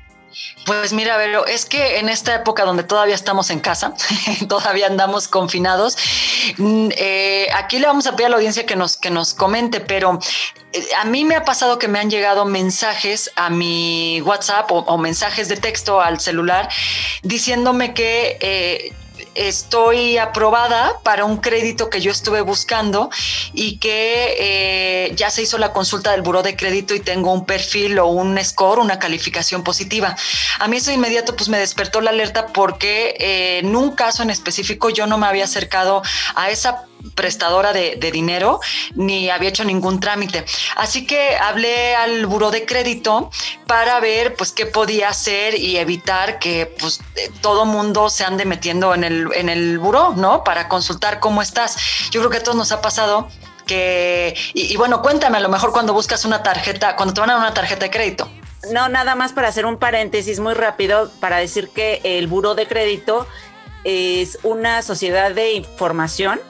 Pues 0.65 0.93
mira, 0.93 1.17
Vero, 1.17 1.47
es 1.47 1.65
que 1.65 1.99
en 1.99 2.09
esta 2.09 2.35
época 2.35 2.65
donde 2.65 2.85
todavía 2.85 3.15
estamos 3.15 3.51
en 3.51 3.61
casa, 3.61 3.95
todavía 4.49 4.87
andamos 4.87 5.29
confinados, 5.29 5.97
mm, 6.57 6.89
eh, 6.97 7.49
aquí 7.55 7.79
le 7.79 7.87
vamos 7.87 8.07
a 8.07 8.13
pedir 8.13 8.27
a 8.27 8.29
la 8.31 8.37
audiencia 8.37 8.65
que 8.65 8.77
nos, 8.77 8.97
que 8.97 9.11
nos 9.11 9.35
comente, 9.35 9.81
pero 9.81 10.19
eh, 10.73 10.87
a 11.01 11.05
mí 11.05 11.25
me 11.25 11.35
ha 11.35 11.45
pasado 11.45 11.79
que 11.79 11.89
me 11.89 11.99
han 11.99 12.11
llegado 12.11 12.45
mensajes 12.45 13.31
a 13.37 13.51
mi 13.51 14.21
WhatsApp 14.23 14.71
o, 14.71 14.99
mensajes 14.99 15.49
de 15.49 15.57
texto 15.57 16.01
al 16.01 16.21
celular 16.21 16.69
diciéndome 17.23 17.93
que 17.93 18.39
eh, 18.41 18.93
estoy 19.35 20.19
aprobada 20.19 20.99
para 21.03 21.25
un 21.25 21.39
crédito 21.39 21.91
que 21.91 22.01
yo 22.01 22.11
estuve 22.11 22.41
buscando 22.41 23.11
y 23.53 23.79
que 23.79 24.37
eh, 24.39 25.13
ya 25.15 25.31
se 25.31 25.43
hizo 25.43 25.59
la 25.59 25.73
consulta 25.73 26.13
del 26.13 26.23
buró 26.23 26.43
de 26.43 26.57
crédito 26.57 26.95
y 26.95 27.01
tengo 27.01 27.33
un 27.33 27.45
perfil 27.45 27.99
o 27.99 28.07
un 28.07 28.43
score, 28.43 28.79
una 28.79 28.99
calificación 28.99 29.63
positiva. 29.63 30.17
A 30.59 30.69
mí 30.69 30.77
eso 30.77 30.91
de 30.91 30.97
inmediato 30.97 31.37
pues 31.37 31.49
me 31.49 31.59
despertó 31.59 32.01
la 32.01 32.11
alerta 32.11 32.49
porque 32.49 33.17
eh, 33.19 33.59
en 33.59 33.75
un 33.77 33.93
caso 33.93 34.23
en 34.23 34.31
específico 34.31 34.91
yo 34.91 35.07
no 35.07 35.19
me 35.19 35.27
había 35.27 35.45
acercado 35.45 36.03
a 36.35 36.51
esa 36.51 36.87
prestadora 37.15 37.73
de, 37.73 37.97
dinero 38.13 38.61
ni 38.95 39.31
había 39.31 39.49
hecho 39.49 39.65
ningún 39.65 40.01
trámite. 40.01 40.45
Así 40.77 41.07
que 41.07 41.37
hablé 41.37 41.95
al 41.95 42.27
buró 42.27 42.51
de 42.51 42.67
crédito 42.67 43.31
para 43.67 44.01
ver 44.01 44.35
pues 44.35 44.53
qué 44.53 44.67
podía 44.67 45.09
hacer 45.09 45.55
y 45.55 45.77
evitar 45.79 46.39
que 46.39 46.67
pues 46.79 47.01
eh, 47.17 47.31
todo 47.41 47.65
mundo 47.65 48.11
se 48.11 48.25
ande 48.25 48.45
metiendo 48.45 48.95
en 48.95 49.05
el, 49.05 49.29
en 49.35 49.49
el 49.49 49.79
buró, 49.79 50.15
¿no? 50.17 50.45
Para 50.45 50.69
consultar 50.69 51.21
cómo 51.21 51.43
estás. 51.43 51.77
Yo 52.11 52.21
creo 52.21 52.31
que 52.31 52.39
a 52.39 52.43
todos 52.43 52.57
nos 52.57 52.73
ha 52.73 52.81
pasado 52.83 53.29
que, 53.67 54.35
y, 54.55 54.73
y 54.73 54.77
bueno, 54.77 55.03
cuéntame 55.03 55.39
a 55.39 55.41
lo 55.41 55.49
mejor 55.49 55.73
cuando 55.73 55.93
buscas 55.93 56.25
una 56.25 56.43
tarjeta, 56.43 56.97
cuando 56.97 57.15
te 57.15 57.21
van 57.21 57.31
a 57.31 57.35
dar 57.35 57.43
una 57.43 57.55
tarjeta 57.55 57.85
de 57.85 57.91
crédito. 57.91 58.29
No, 58.71 58.89
nada 58.89 59.15
más 59.15 59.33
para 59.33 59.49
hacer 59.49 59.67
un 59.67 59.77
paréntesis 59.77 60.39
muy 60.39 60.55
rápido 60.55 61.11
para 61.21 61.39
decir 61.39 61.69
que 61.69 62.01
el 62.05 62.29
buró 62.29 62.55
de 62.55 62.67
crédito 62.67 63.27
es 63.85 64.39
una 64.45 64.83
sociedad 64.83 65.33
de 65.33 65.53
información 65.53 66.41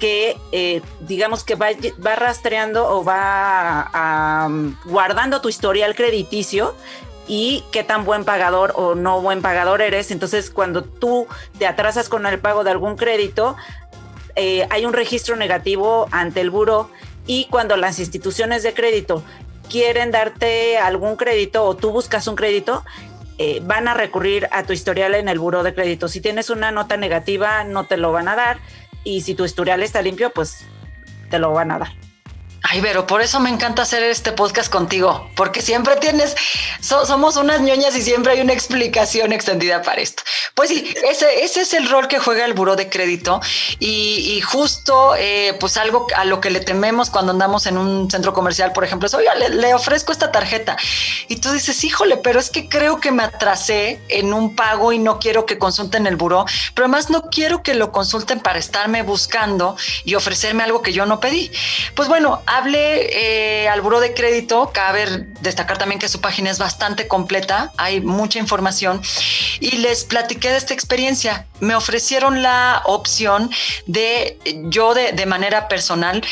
que 0.00 0.36
eh, 0.50 0.82
digamos 1.00 1.44
que 1.44 1.54
va, 1.54 1.70
rastreando 2.16 2.88
o 2.88 3.04
va 3.04 4.48
guardando 4.86 5.40
tu 5.40 5.48
historial 5.48 5.94
crediticio 5.94 6.74
y 7.28 7.62
qué 7.70 7.84
tan 7.84 8.04
buen 8.04 8.24
pagador 8.24 8.72
o 8.74 8.96
no 8.96 9.20
buen 9.20 9.42
pagador 9.42 9.82
eres. 9.82 10.10
Entonces, 10.10 10.50
cuando 10.50 10.82
tú 10.82 11.28
te 11.58 11.68
atrasas 11.68 12.08
con 12.08 12.26
el 12.26 12.40
pago 12.40 12.64
de 12.64 12.72
algún 12.72 12.96
crédito, 12.96 13.56
eh, 14.34 14.66
hay 14.70 14.84
un 14.84 14.92
registro 14.92 15.36
negativo 15.36 16.08
ante 16.10 16.40
el 16.40 16.50
buro 16.50 16.90
y 17.26 17.44
cuando 17.44 17.76
las 17.76 18.00
instituciones 18.00 18.64
de 18.64 18.74
crédito 18.74 19.22
quieren 19.68 20.10
darte 20.10 20.78
algún 20.78 21.14
crédito 21.14 21.64
o 21.64 21.76
tú 21.76 21.92
buscas 21.92 22.26
un 22.26 22.34
crédito, 22.34 22.84
eh, 23.38 23.60
van 23.62 23.86
a 23.86 23.94
recurrir 23.94 24.48
a 24.50 24.64
tu 24.64 24.72
historial 24.72 25.14
en 25.14 25.28
el 25.28 25.38
buro 25.38 25.62
de 25.62 25.72
crédito. 25.72 26.08
Si 26.08 26.20
tienes 26.20 26.50
una 26.50 26.72
nota 26.72 26.96
negativa, 26.96 27.62
no 27.64 27.84
te 27.84 27.96
lo 27.96 28.10
van 28.12 28.28
a 28.28 28.34
dar 28.34 28.58
y 29.04 29.22
si 29.22 29.34
tu 29.34 29.44
historial 29.44 29.82
está 29.82 30.02
limpio, 30.02 30.30
pues 30.32 30.64
te 31.30 31.38
lo 31.38 31.52
van 31.52 31.70
a 31.70 31.78
dar. 31.78 32.09
Ay, 32.62 32.80
pero 32.82 33.06
por 33.06 33.22
eso 33.22 33.40
me 33.40 33.48
encanta 33.48 33.82
hacer 33.82 34.02
este 34.02 34.32
podcast 34.32 34.70
contigo, 34.70 35.30
porque 35.34 35.62
siempre 35.62 35.96
tienes, 35.96 36.36
somos 36.80 37.36
unas 37.36 37.62
ñoñas 37.62 37.96
y 37.96 38.02
siempre 38.02 38.32
hay 38.32 38.40
una 38.42 38.52
explicación 38.52 39.32
extendida 39.32 39.82
para 39.82 40.02
esto. 40.02 40.22
Pues 40.54 40.68
sí, 40.68 40.94
ese, 41.08 41.42
es 41.42 41.74
el 41.74 41.88
rol 41.88 42.06
que 42.06 42.18
juega 42.18 42.44
el 42.44 42.52
buró 42.52 42.76
de 42.76 42.90
crédito 42.90 43.40
y, 43.78 44.40
justo 44.42 45.14
eh, 45.16 45.56
pues 45.58 45.76
algo 45.76 46.06
a 46.16 46.24
lo 46.24 46.40
que 46.40 46.50
le 46.50 46.60
tememos 46.60 47.08
cuando 47.08 47.32
andamos 47.32 47.66
en 47.66 47.78
un 47.78 48.10
centro 48.10 48.34
comercial, 48.34 48.72
por 48.72 48.84
ejemplo, 48.84 49.06
es, 49.06 49.16
le, 49.50 49.74
ofrezco 49.74 50.12
esta 50.12 50.30
tarjeta 50.30 50.76
y 51.28 51.36
tú 51.36 51.52
dices, 51.52 51.82
híjole, 51.84 52.18
pero 52.18 52.40
es 52.40 52.50
que 52.50 52.68
creo 52.68 53.00
que 53.00 53.10
me 53.10 53.22
atrasé 53.22 54.00
en 54.08 54.34
un 54.34 54.54
pago 54.54 54.92
y 54.92 54.98
no 54.98 55.18
quiero 55.18 55.46
que 55.46 55.58
consulten 55.58 56.06
el 56.06 56.16
buró, 56.16 56.44
pero 56.74 56.86
además 56.86 57.08
no 57.08 57.22
quiero 57.22 57.62
que 57.62 57.74
lo 57.74 57.90
consulten 57.90 58.40
para 58.40 58.58
estarme 58.58 59.02
buscando 59.02 59.76
y 60.04 60.14
ofrecerme 60.14 60.62
algo 60.62 60.82
que 60.82 60.92
yo 60.92 61.06
no 61.06 61.20
pedí. 61.20 61.50
Pues 61.94 62.08
bueno, 62.08 62.42
hable 62.50 63.62
eh, 63.62 63.68
al 63.68 63.80
buro 63.80 64.00
de 64.00 64.12
crédito. 64.12 64.70
Cabe 64.72 65.28
destacar 65.40 65.78
también 65.78 66.00
que 66.00 66.08
su 66.08 66.20
página 66.20 66.50
es 66.50 66.58
bastante 66.58 67.06
completa, 67.06 67.72
hay 67.76 68.00
mucha 68.00 68.38
información 68.38 69.00
y 69.60 69.78
les 69.78 70.04
platiqué 70.04 70.50
de 70.50 70.56
esta 70.56 70.74
experiencia. 70.74 71.46
Me 71.60 71.74
ofrecieron 71.74 72.42
la 72.42 72.82
opción 72.84 73.50
de 73.86 74.38
yo 74.68 74.94
de, 74.94 75.12
de 75.12 75.26
manera 75.26 75.68
personal 75.68 76.22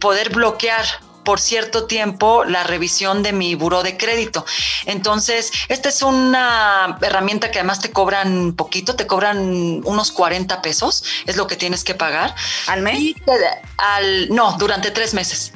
poder 0.00 0.30
bloquear 0.30 0.84
por 1.24 1.40
cierto 1.40 1.84
tiempo 1.84 2.44
la 2.44 2.64
revisión 2.64 3.22
de 3.22 3.32
mi 3.34 3.54
buró 3.54 3.82
de 3.82 3.98
crédito. 3.98 4.46
Entonces, 4.86 5.52
esta 5.68 5.90
es 5.90 6.00
una 6.00 6.98
herramienta 7.02 7.50
que 7.50 7.58
además 7.58 7.80
te 7.80 7.92
cobran 7.92 8.54
poquito, 8.54 8.96
te 8.96 9.06
cobran 9.06 9.82
unos 9.84 10.10
40 10.10 10.62
pesos, 10.62 11.04
es 11.26 11.36
lo 11.36 11.46
que 11.46 11.56
tienes 11.56 11.84
que 11.84 11.94
pagar. 11.94 12.34
¿Al 12.66 12.80
mes? 12.80 13.14
al, 13.76 14.30
no, 14.30 14.56
durante 14.58 14.90
tres 14.90 15.12
meses 15.12 15.52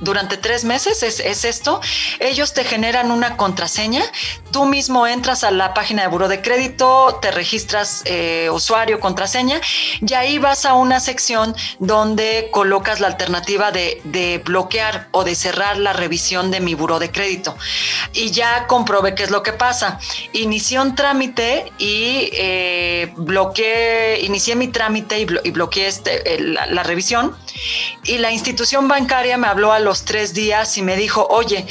durante 0.00 0.36
tres 0.36 0.64
meses 0.64 1.02
es, 1.02 1.44
esto. 1.44 1.80
Ellos 2.18 2.54
te 2.54 2.64
generan 2.64 3.10
una 3.10 3.36
contraseña. 3.36 4.02
Tú 4.50 4.64
mismo 4.64 5.06
entras 5.06 5.44
a 5.44 5.50
la 5.50 5.74
página 5.74 6.02
de 6.02 6.08
buro 6.08 6.28
de 6.28 6.40
crédito, 6.40 7.18
te 7.20 7.30
registras 7.30 8.02
eh, 8.06 8.48
usuario, 8.50 8.98
contraseña 9.00 9.60
y 10.00 10.14
ahí 10.14 10.38
vas 10.38 10.64
a 10.64 10.74
una 10.74 11.00
sección 11.00 11.54
donde 11.78 12.48
colocas 12.50 13.00
la 13.00 13.08
alternativa 13.08 13.70
de, 13.72 14.42
bloquear 14.44 15.08
o 15.12 15.24
de 15.24 15.34
cerrar 15.34 15.76
la 15.76 15.92
revisión 15.92 16.50
de 16.50 16.60
mi 16.60 16.74
buro 16.74 16.98
de 16.98 17.10
crédito. 17.10 17.56
Y 18.12 18.30
ya 18.30 18.66
comprobé 18.66 19.14
qué 19.14 19.24
es 19.24 19.30
lo 19.30 19.42
que 19.42 19.52
pasa. 19.52 19.98
Inicié 20.32 20.80
un 20.80 20.94
trámite 20.94 21.72
y 21.78 22.30
eh, 22.32 23.12
bloqueé, 23.16 24.20
inicié 24.22 24.56
mi 24.56 24.68
trámite 24.68 25.20
y, 25.20 25.50
bloqueé 25.50 25.86
este, 25.88 26.40
la, 26.40 26.66
la 26.66 26.82
revisión. 26.82 27.36
Y 28.04 28.18
la 28.18 28.30
institución 28.30 28.88
bancaria 28.88 29.36
me 29.36 29.46
habló 29.46 29.72
a 29.72 29.78
los 29.78 30.04
tres 30.04 30.34
días 30.34 30.76
y 30.78 30.82
me 30.82 30.96
dijo, 30.96 31.26
oye, 31.30 31.66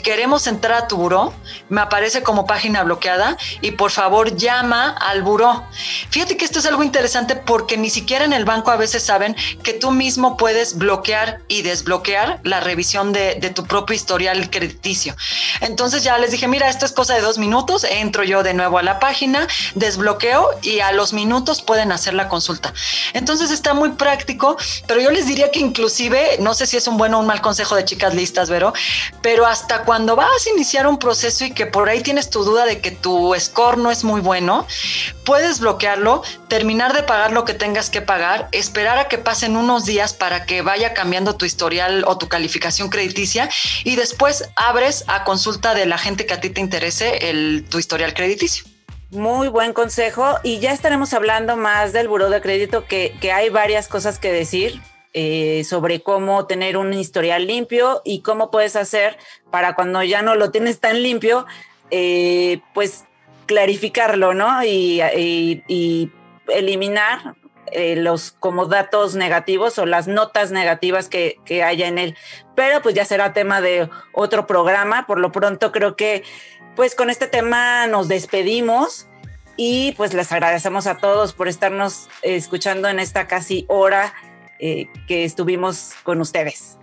queremos 0.00 0.46
entrar 0.46 0.84
a 0.84 0.88
tu 0.88 0.96
buró, 0.96 1.32
me 1.68 1.80
aparece 1.80 2.22
como 2.22 2.46
página 2.46 2.82
bloqueada 2.82 3.36
y 3.60 3.72
por 3.72 3.90
favor 3.90 4.36
llama 4.36 4.90
al 4.90 5.22
buró. 5.22 5.64
Fíjate 6.10 6.36
que 6.36 6.44
esto 6.44 6.58
es 6.58 6.66
algo 6.66 6.82
interesante 6.82 7.36
porque 7.36 7.76
ni 7.76 7.90
siquiera 7.90 8.24
en 8.24 8.32
el 8.32 8.44
banco 8.44 8.70
a 8.70 8.76
veces 8.76 9.02
saben 9.02 9.36
que 9.62 9.74
tú 9.74 9.90
mismo 9.90 10.36
puedes 10.36 10.78
bloquear 10.78 11.40
y 11.48 11.62
desbloquear 11.62 12.40
la 12.44 12.60
revisión 12.60 13.12
de, 13.12 13.34
tu 13.54 13.64
propio 13.66 13.94
historial 13.94 14.48
crediticio. 14.50 15.14
Entonces 15.60 16.02
ya 16.04 16.16
les 16.16 16.30
dije, 16.30 16.48
mira, 16.48 16.68
esto 16.68 16.86
es 16.86 16.92
cosa 16.92 17.14
de 17.14 17.20
dos 17.20 17.38
minutos, 17.38 17.84
entro 17.84 18.24
yo 18.24 18.42
de 18.42 18.54
nuevo 18.54 18.78
a 18.78 18.82
la 18.82 18.98
página, 18.98 19.46
desbloqueo 19.74 20.50
y 20.62 20.80
a 20.80 20.92
los 20.92 21.12
minutos 21.12 21.60
pueden 21.60 21.92
hacer 21.92 22.14
la 22.14 22.28
consulta. 22.28 22.72
Entonces 23.12 23.50
está 23.50 23.74
muy 23.74 23.90
práctico, 23.90 24.56
pero 24.86 25.00
yo 25.00 25.10
les 25.10 25.26
diría 25.26 25.50
que 25.50 25.60
inclusive, 25.60 26.36
no 26.40 26.54
sé 26.54 26.66
si 26.66 26.76
es 26.76 26.86
un 26.86 26.96
buen 26.96 27.12
o 27.14 27.20
un 27.20 27.26
mal 27.26 27.42
consejo 27.42 27.74
de 27.74 27.84
chicas 27.84 28.14
listas, 28.14 28.48
Vero, 28.48 28.72
pero 29.20 29.46
hasta 29.46 29.81
cuando 29.84 30.16
vas 30.16 30.46
a 30.46 30.50
iniciar 30.50 30.86
un 30.86 30.98
proceso 30.98 31.44
y 31.44 31.52
que 31.52 31.66
por 31.66 31.88
ahí 31.88 32.02
tienes 32.02 32.30
tu 32.30 32.44
duda 32.44 32.64
de 32.64 32.80
que 32.80 32.90
tu 32.90 33.34
score 33.38 33.78
no 33.78 33.90
es 33.90 34.04
muy 34.04 34.20
bueno, 34.20 34.66
puedes 35.24 35.60
bloquearlo, 35.60 36.22
terminar 36.48 36.92
de 36.92 37.02
pagar 37.02 37.32
lo 37.32 37.44
que 37.44 37.54
tengas 37.54 37.90
que 37.90 38.02
pagar, 38.02 38.48
esperar 38.52 38.98
a 38.98 39.08
que 39.08 39.18
pasen 39.18 39.56
unos 39.56 39.84
días 39.84 40.14
para 40.14 40.46
que 40.46 40.62
vaya 40.62 40.94
cambiando 40.94 41.36
tu 41.36 41.44
historial 41.44 42.04
o 42.06 42.18
tu 42.18 42.28
calificación 42.28 42.88
crediticia 42.88 43.48
y 43.84 43.96
después 43.96 44.48
abres 44.56 45.04
a 45.06 45.24
consulta 45.24 45.74
de 45.74 45.86
la 45.86 45.98
gente 45.98 46.26
que 46.26 46.34
a 46.34 46.40
ti 46.40 46.50
te 46.50 46.60
interese 46.60 47.30
el, 47.30 47.64
tu 47.68 47.78
historial 47.78 48.14
crediticio. 48.14 48.64
Muy 49.10 49.48
buen 49.48 49.74
consejo 49.74 50.38
y 50.42 50.58
ya 50.58 50.72
estaremos 50.72 51.12
hablando 51.12 51.56
más 51.56 51.92
del 51.92 52.08
buró 52.08 52.30
de 52.30 52.40
crédito 52.40 52.86
que, 52.86 53.14
que 53.20 53.30
hay 53.30 53.50
varias 53.50 53.86
cosas 53.86 54.18
que 54.18 54.32
decir 54.32 54.80
eh, 55.14 55.64
sobre 55.64 56.02
cómo 56.02 56.46
tener 56.46 56.78
un 56.78 56.94
historial 56.94 57.46
limpio 57.46 58.00
y 58.02 58.20
cómo 58.20 58.50
puedes 58.50 58.76
hacer 58.76 59.18
para 59.50 59.74
cuando 59.74 60.02
ya 60.02 60.22
no 60.22 60.36
lo 60.36 60.50
tienes 60.50 60.80
tan 60.80 61.02
limpio, 61.02 61.44
eh, 61.90 62.60
pues 62.72 63.04
clarificarlo, 63.44 64.32
¿no? 64.32 64.64
Y, 64.64 65.02
eliminar 66.48 67.36
eh, 67.72 67.94
los 67.96 68.32
como 68.32 68.66
datos 68.66 69.14
negativos 69.14 69.78
o 69.78 69.86
las 69.86 70.08
notas 70.08 70.50
negativas 70.50 71.08
que, 71.08 71.38
que, 71.44 71.62
haya 71.62 71.88
en 71.88 71.98
él. 71.98 72.16
Pero 72.54 72.80
pues 72.80 72.94
ya 72.94 73.04
será 73.04 73.34
tema 73.34 73.60
de 73.60 73.90
otro 74.12 74.46
programa. 74.46 75.06
Por 75.06 75.20
lo 75.20 75.30
pronto 75.30 75.72
creo 75.72 75.94
que 75.94 76.24
pues 76.74 76.94
con 76.94 77.10
este 77.10 77.26
tema 77.26 77.86
nos 77.86 78.08
despedimos 78.08 79.08
y 79.56 79.92
pues 79.92 80.14
les 80.14 80.32
agradecemos 80.32 80.86
a 80.86 80.96
todos 80.96 81.34
por 81.34 81.48
estarnos 81.48 82.08
escuchando 82.22 82.88
en 82.88 82.98
esta 82.98 83.28
casi 83.28 83.66
hora 83.68 84.14
eh, 84.64 84.86
que 85.08 85.24
estuvimos 85.24 85.90
con 86.04 86.20
ustedes. 86.20 86.78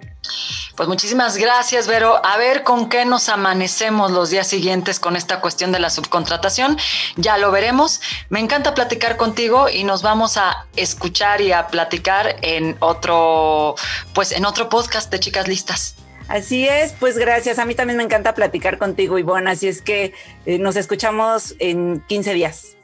Pues 0.75 0.89
muchísimas 0.89 1.37
gracias, 1.37 1.87
Vero. 1.87 2.19
A 2.25 2.35
ver 2.35 2.63
con 2.63 2.89
qué 2.89 3.05
nos 3.05 3.29
amanecemos 3.29 4.11
los 4.11 4.29
días 4.29 4.47
siguientes 4.47 4.99
con 4.99 5.15
esta 5.15 5.39
cuestión 5.39 5.71
de 5.71 5.79
la 5.79 5.89
subcontratación. 5.89 6.77
Ya 7.15 7.37
lo 7.37 7.51
veremos. 7.51 8.01
Me 8.27 8.41
encanta 8.41 8.73
platicar 8.73 9.15
contigo 9.15 9.69
y 9.69 9.85
nos 9.85 10.01
vamos 10.01 10.35
a 10.35 10.67
escuchar 10.75 11.39
y 11.39 11.53
a 11.53 11.67
platicar 11.67 12.35
en 12.41 12.75
otro, 12.79 13.75
pues 14.13 14.33
en 14.33 14.43
otro 14.43 14.67
podcast 14.67 15.09
de 15.09 15.21
Chicas 15.21 15.47
Listas. 15.47 15.95
Así 16.27 16.67
es, 16.67 16.93
pues 16.99 17.17
gracias. 17.17 17.59
A 17.59 17.65
mí 17.65 17.75
también 17.75 17.95
me 17.95 18.03
encanta 18.03 18.35
platicar 18.35 18.77
contigo, 18.77 19.17
Ivonne. 19.17 19.49
Así 19.49 19.69
es 19.69 19.81
que 19.81 20.13
eh, 20.45 20.59
nos 20.59 20.75
escuchamos 20.75 21.55
en 21.59 22.03
15 22.07 22.33
días. 22.33 22.75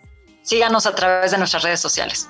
Síganos 0.42 0.86
a 0.86 0.96
través 0.96 1.32
de 1.32 1.38
nuestras 1.38 1.64
redes 1.64 1.82
sociales. 1.82 2.30